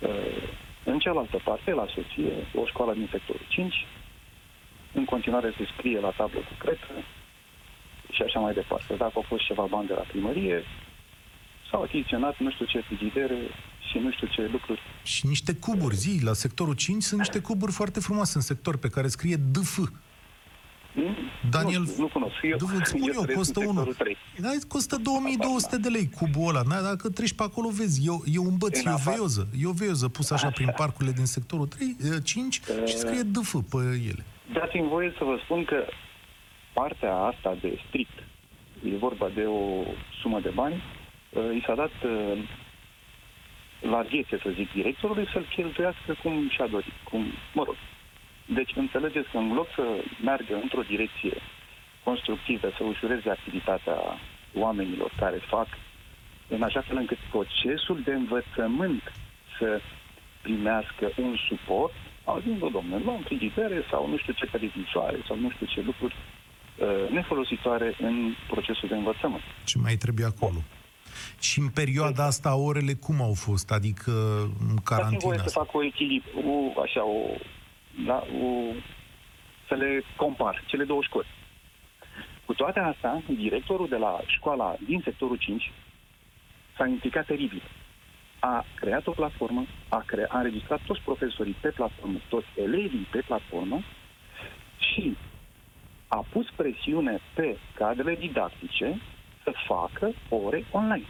Uh, 0.00 0.48
În 0.84 0.98
cealaltă 0.98 1.40
parte, 1.44 1.72
la 1.72 1.86
soție, 1.94 2.32
o 2.54 2.66
școală 2.66 2.92
din 2.92 3.08
sectorul 3.10 3.46
5, 3.48 3.86
în 4.92 5.04
continuare 5.04 5.52
se 5.56 5.68
scrie 5.76 6.00
la 6.00 6.10
tablă 6.10 6.38
cu 6.38 6.54
cretă 6.58 6.86
și 8.12 8.22
așa 8.22 8.38
mai 8.40 8.52
departe. 8.54 8.94
Dacă 8.94 9.12
au 9.14 9.22
fost 9.22 9.44
ceva 9.44 9.64
bani 9.64 9.86
de 9.86 9.92
la 9.94 10.00
primărie, 10.00 10.64
s-au 11.70 11.82
achiziționat 11.82 12.38
nu 12.38 12.50
știu 12.50 12.64
ce 12.64 12.80
frigidere 12.80 13.38
și 13.92 13.98
nu 13.98 14.10
știu 14.12 14.26
ce 14.26 14.48
lucruri. 14.52 14.80
Și 15.02 15.26
niște 15.26 15.54
cuburi, 15.54 15.94
zi, 15.96 16.24
la 16.24 16.32
sectorul 16.32 16.74
5 16.74 17.02
sunt 17.02 17.20
niște 17.20 17.40
cuburi 17.40 17.72
foarte 17.72 18.00
frumoase 18.00 18.32
în 18.34 18.42
sector 18.42 18.76
pe 18.76 18.88
care 18.88 19.08
scrie 19.08 19.36
DF. 19.36 19.78
Nu, 20.94 21.16
Daniel, 21.50 21.80
nu, 21.80 21.86
știu, 21.86 22.02
nu 22.02 22.08
cunosc. 22.08 22.34
Eu, 22.42 22.56
Du, 22.56 22.66
îți 22.76 22.88
spun 22.94 23.00
eu, 23.02 23.22
trăiesc 23.22 23.34
costă 23.36 23.60
în 23.60 23.66
unul. 23.66 23.84
sectorul 23.84 24.14
3. 24.14 24.16
Da, 24.38 24.50
costă 24.68 24.96
2200 24.96 25.76
de 25.76 25.88
lei 25.88 26.08
cubul 26.18 26.48
ăla. 26.48 26.62
Da, 26.68 26.80
dacă 26.80 27.08
treci 27.10 27.32
pe 27.32 27.42
acolo, 27.42 27.68
vezi, 27.68 28.06
e, 28.06 28.10
o- 28.10 28.20
e 28.24 28.38
un 28.38 28.56
băț, 28.56 28.78
În 28.78 28.86
e 28.86 28.90
o 28.90 28.94
afară- 28.94 29.16
veioză. 29.16 29.48
E 29.62 29.66
o 29.66 29.72
veioză 29.72 30.08
pusă 30.08 30.34
așa 30.34 30.50
prin 30.50 30.72
parcurile 30.76 31.12
din 31.14 31.24
sectorul 31.24 31.66
3, 31.66 31.96
5 32.24 32.60
și 32.86 32.96
scrie 32.96 33.22
DF 33.22 33.52
pe 33.70 33.76
ele. 34.10 34.24
Dați-mi 34.52 34.88
voie 34.88 35.12
să 35.18 35.24
vă 35.24 35.36
spun 35.44 35.64
că 35.64 35.76
partea 36.72 37.14
asta 37.16 37.56
de 37.60 37.78
strict, 37.86 38.16
e 38.84 38.96
vorba 38.96 39.28
de 39.34 39.42
o 39.44 39.62
sumă 40.22 40.40
de 40.40 40.50
bani, 40.54 40.74
uh, 40.74 41.56
i 41.58 41.62
s-a 41.66 41.74
dat 41.74 41.94
uh, 42.04 42.38
larghețe, 43.90 44.38
să 44.42 44.50
zic, 44.54 44.72
directorului 44.72 45.28
să-l 45.32 45.46
cheltuiască 45.54 46.16
cum 46.22 46.48
și-a 46.48 46.66
dorit. 46.66 46.92
Cum, 47.10 47.24
mă 47.52 47.62
rog. 47.66 47.76
Deci 48.46 48.72
înțelegeți 48.74 49.30
că 49.30 49.38
în 49.38 49.52
loc 49.52 49.68
să 49.74 49.84
meargă 50.22 50.54
într-o 50.62 50.82
direcție 50.82 51.36
constructivă, 52.04 52.68
să 52.76 52.84
ușureze 52.84 53.30
activitatea 53.30 53.98
oamenilor 54.54 55.12
care 55.18 55.36
fac, 55.36 55.66
în 56.48 56.62
așa 56.62 56.80
fel 56.80 56.96
încât 56.96 57.18
procesul 57.30 58.00
de 58.04 58.12
învățământ 58.12 59.02
să 59.58 59.80
primească 60.42 61.12
un 61.16 61.36
suport, 61.48 61.92
au 62.24 62.40
zis, 62.40 62.58
bă, 62.58 62.68
domnule, 62.72 63.02
luăm 63.04 63.20
frigidere 63.20 63.84
sau 63.90 64.08
nu 64.08 64.16
știu 64.16 64.32
ce 64.32 64.46
televizoare 64.46 65.18
sau 65.26 65.38
nu 65.38 65.50
știu 65.50 65.66
ce 65.66 65.80
lucruri 65.80 66.14
uh, 66.16 67.10
nefolositoare 67.10 67.94
în 68.00 68.34
procesul 68.46 68.88
de 68.88 68.94
învățământ. 68.94 69.42
Ce 69.64 69.78
mai 69.78 69.94
trebuie 69.94 70.26
acolo? 70.26 70.58
Și 71.42 71.58
în 71.58 71.68
perioada 71.68 72.24
asta 72.24 72.56
orele 72.56 72.94
cum 72.94 73.20
au 73.20 73.34
fost? 73.34 73.70
Adică 73.70 74.10
în 74.68 74.74
Dați-mi 74.88 75.18
voie 75.18 75.36
carantina 75.36 75.36
să 75.36 75.48
fac 75.48 75.74
o 75.74 75.84
echilibru, 75.84 76.40
o, 76.46 76.80
așa, 76.80 77.04
o, 77.04 77.20
da, 78.06 78.24
o, 78.44 78.72
să 79.68 79.74
le 79.74 80.02
compar, 80.16 80.64
cele 80.66 80.84
două 80.84 81.02
școli. 81.02 81.26
Cu 82.44 82.54
toate 82.54 82.78
astea, 82.78 83.22
directorul 83.26 83.88
de 83.88 83.96
la 83.96 84.20
școala 84.26 84.76
din 84.86 85.00
sectorul 85.04 85.36
5 85.36 85.72
s-a 86.76 86.86
implicat 86.86 87.26
teribil. 87.26 87.62
A 88.38 88.64
creat 88.74 89.06
o 89.06 89.10
platformă, 89.10 89.66
a, 89.88 90.02
cre- 90.06 90.28
a 90.28 90.38
înregistrat 90.38 90.80
toți 90.86 91.00
profesorii 91.00 91.56
pe 91.60 91.68
platformă, 91.68 92.18
toți 92.28 92.46
elevii 92.56 93.08
pe 93.10 93.22
platformă 93.26 93.82
și 94.78 95.16
a 96.08 96.24
pus 96.30 96.46
presiune 96.56 97.20
pe 97.34 97.56
cadrele 97.74 98.14
didactice 98.14 99.00
să 99.42 99.52
facă 99.66 100.12
ore 100.28 100.64
online. 100.70 101.06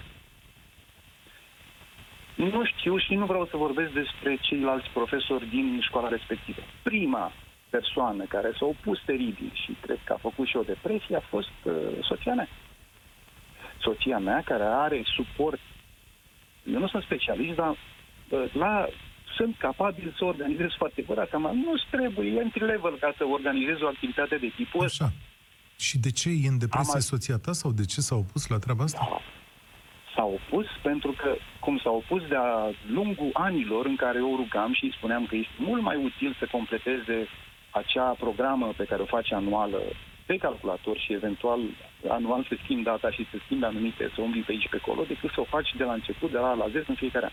Nu 2.34 2.64
știu 2.64 2.98
și 2.98 3.14
nu 3.14 3.26
vreau 3.26 3.46
să 3.46 3.56
vorbesc 3.56 3.92
despre 3.92 4.38
ceilalți 4.40 4.90
profesori 4.92 5.48
din 5.48 5.80
școala 5.82 6.08
respectivă. 6.08 6.62
Prima 6.82 7.32
persoană 7.70 8.24
care 8.24 8.50
s-a 8.58 8.64
opus 8.64 8.98
teribil 9.04 9.50
și 9.64 9.76
cred 9.80 9.98
că 10.04 10.12
a 10.12 10.24
făcut 10.28 10.46
și 10.46 10.56
o 10.56 10.62
depresie 10.62 11.16
a 11.16 11.20
fost 11.20 11.56
uh, 11.64 11.72
soția 12.00 12.34
mea. 12.34 12.48
Soția 13.80 14.18
mea 14.18 14.42
care 14.44 14.64
are 14.64 15.02
suport, 15.16 15.60
eu 16.64 16.78
nu 16.78 16.88
sunt 16.88 17.02
specialist, 17.02 17.56
dar 17.56 17.70
uh, 17.70 18.52
la, 18.52 18.86
sunt 19.36 19.56
capabil 19.58 20.14
să 20.18 20.24
organizez 20.24 20.70
foarte 20.76 21.00
bine. 21.06 21.20
Acum 21.20 21.42
nu 21.42 21.72
trebuie 21.90 22.40
entry 22.40 22.64
level 22.64 22.96
ca 23.00 23.14
să 23.16 23.24
organizez 23.24 23.80
o 23.80 23.86
activitate 23.86 24.36
de 24.36 24.52
tipul 24.56 24.84
ăsta. 24.84 25.04
Așa. 25.04 25.12
Și 25.76 25.98
de 25.98 26.10
ce 26.10 26.28
e 26.28 26.48
în 26.48 26.58
depresie 26.58 26.94
Am- 26.94 27.00
soția 27.00 27.38
ta 27.38 27.52
sau 27.52 27.70
de 27.72 27.84
ce 27.84 28.00
s-a 28.00 28.14
opus 28.14 28.46
la 28.46 28.58
treaba 28.58 28.84
asta? 28.84 29.06
Da. 29.10 29.20
S-a 30.14 30.24
opus 30.24 30.66
pentru 30.82 31.12
că, 31.12 31.34
cum 31.60 31.78
s-a 31.78 31.90
opus 31.90 32.26
de-a 32.26 32.70
lungul 32.86 33.30
anilor 33.32 33.86
în 33.86 33.96
care 33.96 34.18
eu 34.18 34.32
o 34.32 34.36
rugam 34.36 34.72
și 34.72 34.84
îi 34.84 34.94
spuneam 34.96 35.26
că 35.26 35.36
este 35.36 35.52
mult 35.56 35.82
mai 35.82 35.96
util 35.96 36.36
să 36.38 36.48
completeze 36.50 37.28
acea 37.70 38.16
programă 38.18 38.72
pe 38.76 38.84
care 38.84 39.02
o 39.02 39.12
face 39.16 39.34
anuală 39.34 39.78
pe 40.26 40.36
calculator 40.36 40.98
și 40.98 41.12
eventual 41.12 41.60
anual 42.08 42.44
să 42.48 42.56
schimbi 42.62 42.82
data 42.82 43.10
și 43.10 43.26
să 43.30 43.36
schimbi 43.44 43.64
anumite, 43.64 44.10
să 44.14 44.20
umbli 44.20 44.40
pe 44.40 44.52
aici 44.52 44.68
pe 44.68 44.80
acolo, 44.80 45.04
decât 45.04 45.30
să 45.32 45.40
o 45.40 45.44
faci 45.44 45.74
de 45.76 45.84
la 45.84 45.92
început, 45.92 46.30
de 46.30 46.38
la 46.38 46.48
A 46.48 46.54
la 46.54 46.68
Z 46.68 46.88
în 46.88 46.94
fiecare 46.94 47.24
an. 47.24 47.32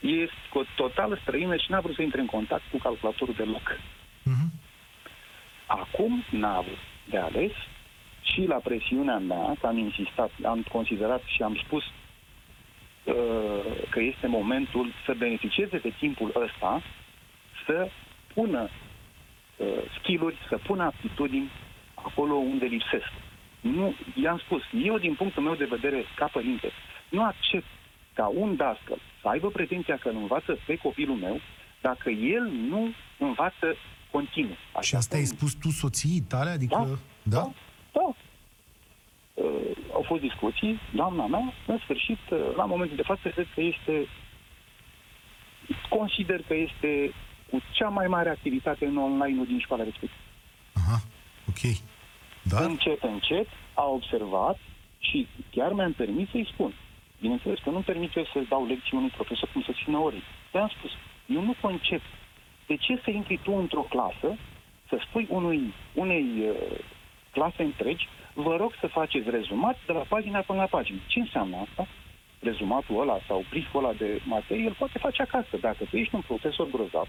Este 0.00 0.34
o 0.52 0.62
totală 0.76 1.18
străină 1.22 1.56
și 1.56 1.70
n-a 1.70 1.80
vrut 1.80 1.94
să 1.94 2.02
intre 2.02 2.20
în 2.20 2.26
contact 2.26 2.62
cu 2.70 2.78
calculatorul 2.78 3.34
deloc. 3.36 3.78
Mhm. 4.22 4.52
Acum 5.66 6.24
n-a 6.30 6.56
avut 6.56 6.78
de 7.04 7.18
ales 7.18 7.52
și 8.32 8.44
la 8.46 8.54
presiunea 8.54 9.18
mea, 9.18 9.56
că 9.60 9.66
am 9.66 9.78
insistat, 9.78 10.30
am 10.44 10.64
considerat 10.72 11.22
și 11.24 11.42
am 11.42 11.60
spus 11.64 11.82
uh, 11.84 13.88
că 13.90 14.00
este 14.00 14.26
momentul 14.26 14.92
să 15.06 15.14
beneficieze 15.18 15.78
de 15.78 15.92
timpul 15.98 16.32
ăsta, 16.44 16.82
să 17.66 17.90
pună 18.34 18.68
uh, 19.56 19.66
skill-uri, 19.98 20.36
să 20.48 20.58
pună 20.66 20.82
aptitudini 20.82 21.50
acolo 21.94 22.34
unde 22.34 22.64
lipsesc. 22.64 23.12
Nu, 23.60 23.94
i-am 24.14 24.38
spus, 24.38 24.62
eu 24.84 24.98
din 24.98 25.14
punctul 25.14 25.42
meu 25.42 25.54
de 25.54 25.68
vedere 25.70 26.04
ca 26.16 26.26
părinte, 26.32 26.70
nu 27.08 27.24
accept 27.24 27.66
ca 28.14 28.26
un 28.26 28.56
dascăl 28.56 28.98
să 29.20 29.28
aibă 29.28 29.48
pretenția 29.48 29.96
că 29.96 30.08
îl 30.08 30.16
învață 30.16 30.58
pe 30.66 30.76
copilul 30.76 31.16
meu 31.16 31.40
dacă 31.80 32.10
el 32.10 32.50
nu 32.68 32.92
învață 33.18 33.76
continuu. 34.10 34.56
Și 34.80 34.94
asta 34.94 35.16
ai 35.16 35.22
cum- 35.22 35.36
spus 35.36 35.52
tu 35.52 35.70
soției 35.70 36.20
tale? 36.20 36.50
Adică... 36.50 36.98
da. 37.22 37.38
Da. 37.38 37.50
Uh, 37.92 38.14
au 40.00 40.06
fost 40.06 40.20
discuții, 40.20 40.80
doamna 40.94 41.26
mea, 41.26 41.52
în 41.66 41.78
sfârșit, 41.78 42.22
uh, 42.30 42.38
la 42.56 42.64
momentul 42.64 42.96
de 42.96 43.08
față, 43.10 43.28
cred 43.28 43.48
că 43.54 43.60
este, 43.60 44.06
consider 45.88 46.40
că 46.48 46.54
este 46.54 47.14
cu 47.50 47.60
cea 47.72 47.88
mai 47.88 48.06
mare 48.06 48.28
activitate 48.28 48.86
în 48.86 48.96
online 48.96 49.44
din 49.44 49.60
școala 49.60 49.82
respectivă. 49.84 50.20
Aha, 50.80 50.98
ok. 51.48 51.62
Da? 52.42 52.64
Încet, 52.64 53.02
încet, 53.02 53.48
a 53.74 53.84
observat 53.84 54.58
și 54.98 55.26
chiar 55.50 55.72
mi-am 55.72 55.92
permis 55.92 56.30
să-i 56.30 56.50
spun. 56.52 56.72
Bineînțeles 57.20 57.58
că 57.58 57.70
nu 57.70 57.80
permit 57.80 58.16
eu 58.16 58.24
să 58.24 58.38
dau 58.48 58.66
lecții 58.66 58.96
unui 58.96 59.08
profesor 59.08 59.48
cum 59.52 59.62
să 59.62 59.72
țină 59.84 59.98
ori. 59.98 60.22
Te-am 60.50 60.70
spus, 60.76 60.90
eu 61.26 61.42
nu 61.42 61.54
concep. 61.60 62.02
De 62.66 62.76
ce 62.76 63.00
să 63.04 63.10
intri 63.10 63.40
tu 63.42 63.52
într-o 63.52 63.80
clasă, 63.80 64.36
să 64.88 64.96
spui 65.06 65.26
unui, 65.30 65.74
unei 65.94 66.26
uh, 66.38 66.78
clase 67.30 67.62
întregi, 67.62 68.08
vă 68.42 68.56
rog 68.56 68.72
să 68.80 68.86
faceți 68.86 69.30
rezumat 69.30 69.78
de 69.86 69.92
la 69.92 70.04
pagina 70.08 70.40
până 70.40 70.58
la 70.58 70.66
pagină. 70.66 70.98
Ce 71.06 71.18
înseamnă 71.18 71.56
asta? 71.56 71.86
Rezumatul 72.40 73.00
ăla 73.00 73.18
sau 73.26 73.44
brieful 73.50 73.84
ăla 73.84 73.92
de 73.92 74.20
materie 74.24 74.66
îl 74.66 74.74
poate 74.78 74.98
face 74.98 75.22
acasă. 75.22 75.56
Dacă 75.60 75.84
tu 75.90 75.96
ești 75.96 76.14
un 76.14 76.20
profesor 76.20 76.70
grozav, 76.70 77.08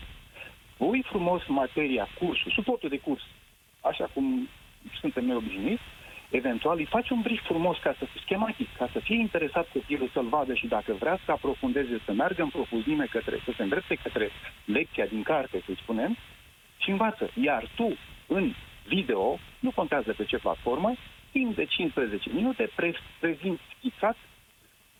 pui 0.77 1.03
frumos 1.03 1.41
materia, 1.47 2.07
cursul, 2.19 2.51
suportul 2.51 2.89
de 2.89 2.97
curs, 2.97 3.23
așa 3.81 4.09
cum 4.13 4.47
suntem 4.99 5.25
noi 5.25 5.35
obișnuiți, 5.35 5.81
eventual 6.29 6.77
îi 6.77 6.85
faci 6.85 7.09
un 7.09 7.21
brief 7.21 7.43
frumos 7.43 7.77
ca 7.77 7.95
să 7.99 8.05
schematic, 8.23 8.67
ca 8.77 8.89
să 8.93 8.99
fie 8.99 9.19
interesat 9.19 9.67
copilul 9.73 10.09
să-l 10.13 10.27
vadă 10.27 10.53
și 10.53 10.67
dacă 10.67 10.93
vrea 10.93 11.19
să 11.25 11.31
aprofundeze, 11.31 12.01
să 12.05 12.13
meargă 12.13 12.41
în 12.41 12.49
profundime 12.49 13.05
către, 13.05 13.41
să 13.45 13.51
se 13.55 13.63
îndrepte 13.63 13.95
către 13.95 14.29
lecția 14.65 15.05
din 15.05 15.23
carte, 15.23 15.63
să 15.65 15.71
spunem, 15.81 16.17
și 16.77 16.89
învață. 16.89 17.29
Iar 17.41 17.69
tu, 17.75 17.97
în 18.27 18.53
video, 18.87 19.39
nu 19.59 19.71
contează 19.71 20.13
pe 20.13 20.25
ce 20.25 20.37
platformă, 20.37 20.93
timp 21.31 21.55
de 21.55 21.65
15 21.65 22.29
minute, 22.33 22.71
pre- 22.75 22.95
prezinți 23.19 23.61
schițat 23.77 24.17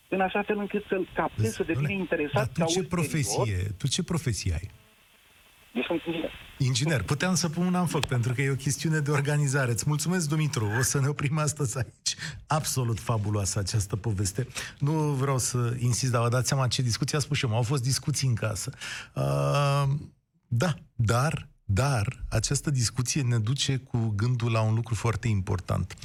în 0.10 0.22
așa 0.22 0.44
fel 0.44 0.58
încât 0.58 0.84
să-l 0.90 1.08
captezi, 1.14 1.56
să 1.56 1.64
devină 1.64 1.92
interesat 1.92 2.34
Dar 2.34 2.48
tu 2.48 2.60
ca 2.60 2.66
ce 2.66 2.80
ulterior- 2.80 2.88
profesie, 2.90 3.58
tu 3.78 3.88
ce 3.88 4.04
profesie 4.04 4.54
ai? 4.54 4.70
Eu 5.74 5.84
sunt 5.88 6.02
inginer. 6.06 6.32
Inginer, 6.58 7.04
puteam 7.04 7.36
să 7.36 7.50
pun 7.50 7.66
un 7.66 7.74
în 7.76 7.86
foc, 7.86 8.06
pentru 8.06 8.34
că 8.34 8.42
e 8.42 8.50
o 8.50 8.56
chestiune 8.56 9.00
de 9.00 9.12
organizare. 9.12 9.72
Îți 9.72 9.84
mulțumesc, 9.88 10.30
Dumitru, 10.30 10.66
o 10.80 10.82
să 10.82 11.00
ne 11.00 11.08
oprim 11.08 11.38
astăzi 11.38 11.78
aici. 11.78 12.16
Absolut 12.48 13.00
fabuloasă 13.00 13.60
această 13.60 13.96
poveste. 13.96 14.48
Nu 14.80 14.92
vreau 14.94 15.38
să 15.38 15.74
insist, 15.80 16.12
dar 16.12 16.22
vă 16.22 16.30
dați 16.30 16.48
seama 16.48 16.68
ce 16.68 16.82
discuții 16.82 17.18
a 17.18 17.20
spus 17.20 17.38
și 17.38 17.46
eu. 17.46 17.56
Au 17.56 17.62
fost 17.62 17.84
discuții 17.84 18.28
în 18.28 18.36
casă. 18.36 18.72
Uh, 19.16 19.84
da, 20.48 20.74
dar, 20.96 21.48
dar, 21.74 22.26
această 22.30 22.70
discuție 22.70 23.22
ne 23.22 23.38
duce 23.38 23.78
cu 23.78 24.14
gândul 24.16 24.52
la 24.52 24.62
un 24.62 24.74
lucru 24.74 24.96
foarte 24.96 25.28
important. 25.28 25.96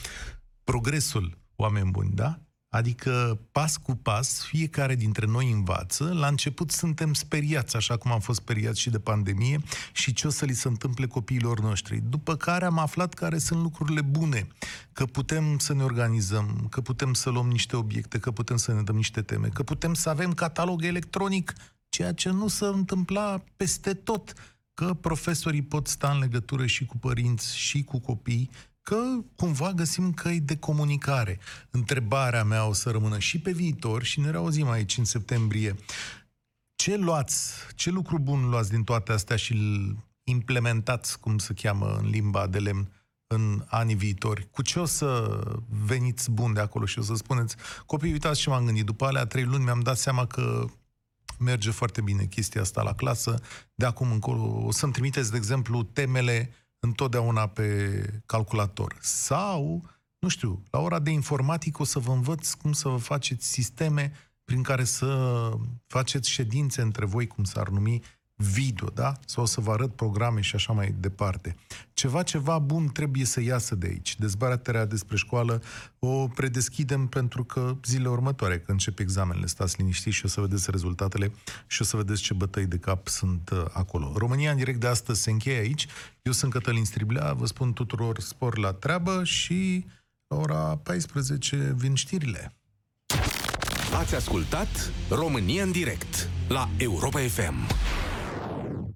Progresul, 0.65 1.39
oameni 1.57 1.91
buni, 1.91 2.11
da? 2.15 2.41
Adică, 2.69 3.41
pas 3.53 3.77
cu 3.77 3.95
pas, 3.95 4.45
fiecare 4.45 4.95
dintre 4.95 5.27
noi 5.27 5.51
învață. 5.51 6.13
La 6.13 6.27
început 6.27 6.71
suntem 6.71 7.15
speriați, 7.15 7.77
așa 7.77 7.97
cum 7.97 8.13
am 8.13 8.21
fost 8.21 8.41
speriați 8.41 8.81
și 8.81 8.91
de 8.91 8.99
pandemie, 8.99 9.61
și 9.93 10.13
ce 10.13 10.27
o 10.27 10.31
să 10.31 10.45
li 10.45 10.55
se 10.55 10.69
întâmple 10.69 11.07
copiilor 11.07 11.61
noștri. 11.61 12.03
După 12.09 12.37
care 12.37 12.65
am 12.65 12.79
aflat 12.79 13.15
care 13.15 13.39
sunt 13.39 13.63
lucrurile 13.63 14.01
bune, 14.01 14.47
că 14.93 15.05
putem 15.05 15.59
să 15.59 15.75
ne 15.75 15.83
organizăm, 15.83 16.67
că 16.71 16.81
putem 16.81 17.15
să 17.15 17.31
luăm 17.31 17.49
niște 17.49 17.77
obiecte, 17.77 18.19
că 18.19 18.31
putem 18.31 18.57
să 18.57 18.73
ne 18.73 18.83
dăm 18.83 18.97
niște 18.97 19.23
teme, 19.23 19.49
că 19.49 19.63
putem 19.63 19.95
să 19.95 20.09
avem 20.09 20.33
catalog 20.33 20.85
electronic, 20.85 21.53
ceea 21.89 22.13
ce 22.13 22.31
nu 22.31 22.49
se 22.49 22.65
întâmpla 22.65 23.45
peste 23.57 23.95
tot, 23.95 24.33
că 24.77 24.95
profesorii 24.95 25.63
pot 25.63 25.87
sta 25.87 26.11
în 26.11 26.19
legătură 26.19 26.67
și 26.67 26.85
cu 26.85 26.97
părinți 26.97 27.59
și 27.59 27.83
cu 27.83 27.99
copii, 27.99 28.51
că 28.83 28.97
cumva 29.37 29.73
găsim 29.73 30.13
căi 30.13 30.41
de 30.41 30.57
comunicare. 30.57 31.39
Întrebarea 31.71 32.45
mea 32.45 32.67
o 32.67 32.73
să 32.73 32.91
rămână 32.91 33.19
și 33.19 33.39
pe 33.41 33.53
viitor 33.53 34.03
și 34.03 34.21
ne 34.21 34.31
reauzim 34.31 34.69
aici 34.69 34.99
în 34.99 35.05
septembrie. 35.05 35.77
Ce 36.75 36.97
luați, 36.97 37.53
ce 37.75 37.91
lucru 37.91 38.19
bun 38.19 38.49
luați 38.49 38.71
din 38.71 38.85
toate 38.85 39.13
astea 39.13 39.37
și 39.37 39.53
îl 39.53 39.97
implementați, 40.25 41.21
cum 41.21 41.39
se 41.39 41.55
cheamă 41.55 41.97
în 42.01 42.09
limba 42.09 42.47
de 42.47 42.59
lemn, 42.59 42.93
în 43.27 43.65
anii 43.67 43.95
viitori? 43.95 44.49
Cu 44.51 44.63
ce 44.63 44.79
o 44.79 44.85
să 44.85 45.41
veniți 45.87 46.31
bun 46.31 46.53
de 46.53 46.61
acolo 46.61 46.85
și 46.85 46.99
o 46.99 47.03
să 47.03 47.15
spuneți, 47.15 47.57
copii, 47.87 48.13
uitați 48.13 48.41
ce 48.41 48.51
m-am 48.51 48.65
gândit, 48.65 48.85
după 48.85 49.05
alea 49.05 49.27
trei 49.27 49.45
luni 49.45 49.65
mi-am 49.65 49.81
dat 49.81 49.99
seama 49.99 50.27
că 50.27 50.67
merge 51.39 51.71
foarte 51.71 52.01
bine 52.01 52.25
chestia 52.25 52.61
asta 52.61 52.83
la 52.83 52.95
clasă, 52.95 53.41
de 53.75 53.87
acum 53.87 54.13
încolo 54.13 54.65
o 54.67 54.71
să-mi 54.71 54.93
trimiteți, 54.93 55.31
de 55.31 55.37
exemplu, 55.37 55.83
temele 55.83 56.51
întotdeauna 56.79 57.47
pe 57.47 58.23
calculator. 58.27 58.97
Sau, 59.01 59.89
nu 60.19 60.29
știu, 60.29 60.63
la 60.71 60.79
ora 60.79 60.99
de 60.99 61.11
informatică 61.11 61.83
o 61.83 61.85
să 61.85 61.99
vă 61.99 62.13
învăț 62.13 62.53
cum 62.53 62.73
să 62.73 62.89
vă 62.89 62.97
faceți 62.97 63.47
sisteme 63.49 64.13
prin 64.45 64.63
care 64.63 64.85
să 64.85 65.51
faceți 65.87 66.31
ședințe 66.31 66.81
între 66.81 67.05
voi, 67.05 67.27
cum 67.27 67.45
s-ar 67.45 67.69
numi, 67.69 68.03
video, 68.37 68.89
da? 68.89 69.13
Sau 69.25 69.43
o 69.43 69.47
să 69.47 69.61
vă 69.61 69.73
arăt 69.73 69.95
programe 69.95 70.41
și 70.41 70.55
așa 70.55 70.73
mai 70.73 70.95
departe. 70.99 71.57
Ceva, 71.93 72.23
ceva 72.23 72.59
bun 72.59 72.89
trebuie 72.89 73.25
să 73.25 73.41
iasă 73.41 73.75
de 73.75 73.87
aici. 73.87 74.19
Dezbaterea 74.19 74.85
despre 74.85 75.17
școală 75.17 75.63
o 75.99 76.27
predeschidem 76.27 77.07
pentru 77.07 77.45
că 77.45 77.77
zilele 77.85 78.09
următoare, 78.09 78.55
când 78.55 78.69
încep 78.69 78.99
examenele, 78.99 79.47
stați 79.47 79.75
liniștiți 79.79 80.17
și 80.17 80.25
o 80.25 80.29
să 80.29 80.41
vedeți 80.41 80.71
rezultatele 80.71 81.33
și 81.67 81.83
o 81.83 81.85
să 81.85 81.97
vedeți 81.97 82.23
ce 82.23 82.35
bătăi 82.35 82.67
de 82.67 82.77
cap 82.77 83.09
sunt 83.09 83.51
uh, 83.51 83.65
acolo. 83.73 84.13
România 84.17 84.51
în 84.51 84.57
direct 84.57 84.81
de 84.81 84.87
astăzi 84.87 85.23
se 85.23 85.31
încheie 85.31 85.59
aici. 85.59 85.87
Eu 86.23 86.33
sunt 86.33 86.53
Cătălin 86.53 86.85
Striblea, 86.85 87.33
vă 87.33 87.47
spun 87.47 87.73
tuturor 87.73 88.21
spor 88.21 88.59
la 88.59 88.73
treabă 88.73 89.25
și 89.25 89.87
la 90.27 90.37
ora 90.37 90.77
14 90.83 91.75
vin 91.77 91.95
știrile. 91.95 92.53
Ați 93.99 94.15
ascultat 94.15 94.91
România 95.11 95.63
în 95.63 95.73
direct 95.73 96.29
la 96.49 96.69
Europa 96.79 97.19
FM. 97.21 97.55